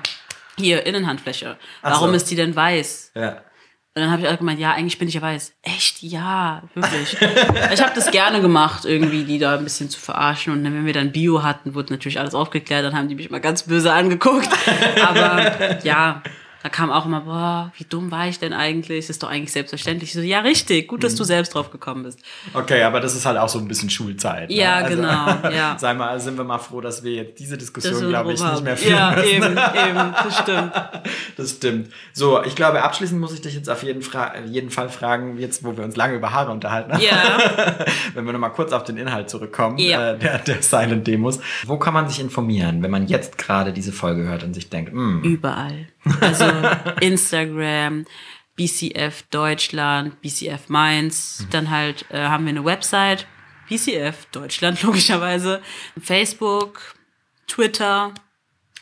[0.57, 1.59] hier, Innenhandfläche.
[1.84, 2.16] Warum so.
[2.16, 3.11] ist die denn weiß?
[3.14, 3.30] Ja.
[3.95, 5.53] Und dann habe ich auch gemeint, ja, eigentlich bin ich ja weiß.
[5.61, 6.01] Echt?
[6.01, 7.16] Ja, wirklich.
[7.72, 10.51] ich habe das gerne gemacht, irgendwie die da ein bisschen zu verarschen.
[10.51, 12.84] Und dann, wenn wir dann Bio hatten, wurde natürlich alles aufgeklärt.
[12.84, 14.49] Dann haben die mich mal ganz böse angeguckt.
[14.99, 16.24] Aber ja,
[16.64, 19.05] da kam auch immer, boah, wie dumm war ich denn eigentlich?
[19.05, 20.11] Das ist doch eigentlich selbstverständlich.
[20.11, 20.88] Ich so, ja, richtig.
[20.88, 22.20] Gut, dass du selbst drauf gekommen bist.
[22.53, 24.49] Okay, aber das ist halt auch so ein bisschen Schulzeit.
[24.49, 24.55] Ne?
[24.55, 25.78] Ja, genau, ja.
[25.78, 28.78] Sei mal, sind wir mal froh, dass wir jetzt diese Diskussion, glaube ich, nicht mehr
[28.78, 29.30] führen Ja, müssen.
[29.30, 30.72] eben, eben, das stimmt.
[31.36, 31.89] Das stimmt.
[32.14, 35.64] So, ich glaube, abschließend muss ich dich jetzt auf jeden, Fra jeden Fall fragen, jetzt
[35.64, 37.39] wo wir uns lange über Haare unterhalten haben, Ja.
[38.14, 40.11] wenn wir nochmal kurz auf den Inhalt zurückkommen, Ja.
[40.11, 41.39] äh, der, der Silent Demos.
[41.66, 44.91] Wo kann man sich informieren, wenn man jetzt gerade diese Folge hört und sich denkt,
[44.91, 45.88] hm, Überall.
[46.20, 46.45] Also
[47.01, 48.06] Instagram,
[48.56, 51.47] BCF Deutschland, BCF Mainz.
[51.49, 53.26] Dann halt äh, haben wir eine Website,
[53.70, 55.62] BCF Deutschland logischerweise.
[56.01, 56.95] Facebook,
[57.47, 58.14] Twitter.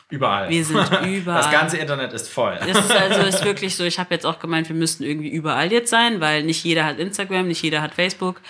[0.09, 0.49] überall.
[0.49, 1.41] Wir sind überall.
[1.41, 2.57] Das ganze Internet ist voll.
[2.59, 5.71] Das ist also ist wirklich so, ich habe jetzt auch gemeint, wir müssten irgendwie überall
[5.71, 8.41] jetzt sein, weil nicht jeder hat Instagram, nicht jeder hat Facebook.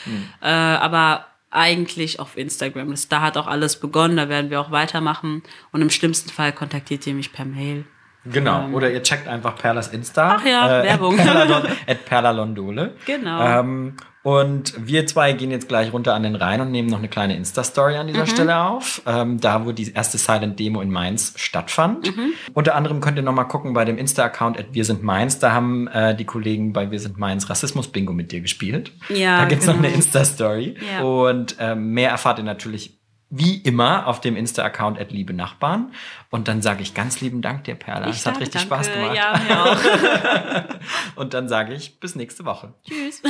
[0.42, 2.90] Äh, aber eigentlich auf Instagram.
[2.92, 5.44] Das, da hat auch alles begonnen, da werden wir auch weitermachen.
[5.72, 7.86] Und im schlimmsten Fall kontaktiert ihr mich per Mail.
[8.26, 8.70] Genau.
[8.70, 10.34] Oder ihr checkt einfach Perlas Insta.
[10.34, 10.38] Ähm.
[10.40, 11.20] Ach ja, Werbung.
[11.20, 12.94] At, Perla, at Perla Londole.
[13.06, 13.60] Genau.
[13.60, 17.08] Ähm, und wir zwei gehen jetzt gleich runter an den Rhein und nehmen noch eine
[17.08, 18.14] kleine Insta-Story an Mhm.
[18.14, 19.02] dieser Stelle auf.
[19.08, 22.16] Ähm, da, wo die erste Silent Demo in Mainz stattfand.
[22.16, 22.34] Mhm.
[22.54, 25.40] Unter anderem könnt ihr noch mal gucken bei dem Insta-Account at Wir sind Mainz.
[25.40, 28.92] Da haben äh, die Kollegen bei Wir sind Mainz Rassismus-Bingo mit dir gespielt.
[29.10, 29.88] Ja, Da gibt's noch genau.
[29.88, 30.76] eine Insta-Story.
[30.94, 31.02] Ja.
[31.02, 33.01] Und ähm, mehr erfahrt ihr natürlich
[33.32, 35.94] wie immer auf dem Insta-Account at Liebe Nachbarn.
[36.30, 38.08] Und dann sage ich ganz lieben Dank dir, Perla.
[38.10, 38.84] Es hat richtig danke.
[38.86, 39.16] Spaß gemacht.
[39.16, 39.64] Ja, mir
[41.16, 41.20] auch.
[41.22, 42.74] Und dann sage ich bis nächste Woche.
[42.86, 43.22] Tschüss.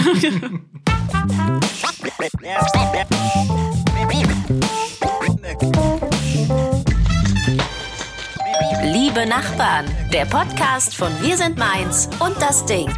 [8.83, 12.91] Liebe Nachbarn, der Podcast von Wir sind Mainz und das Ding.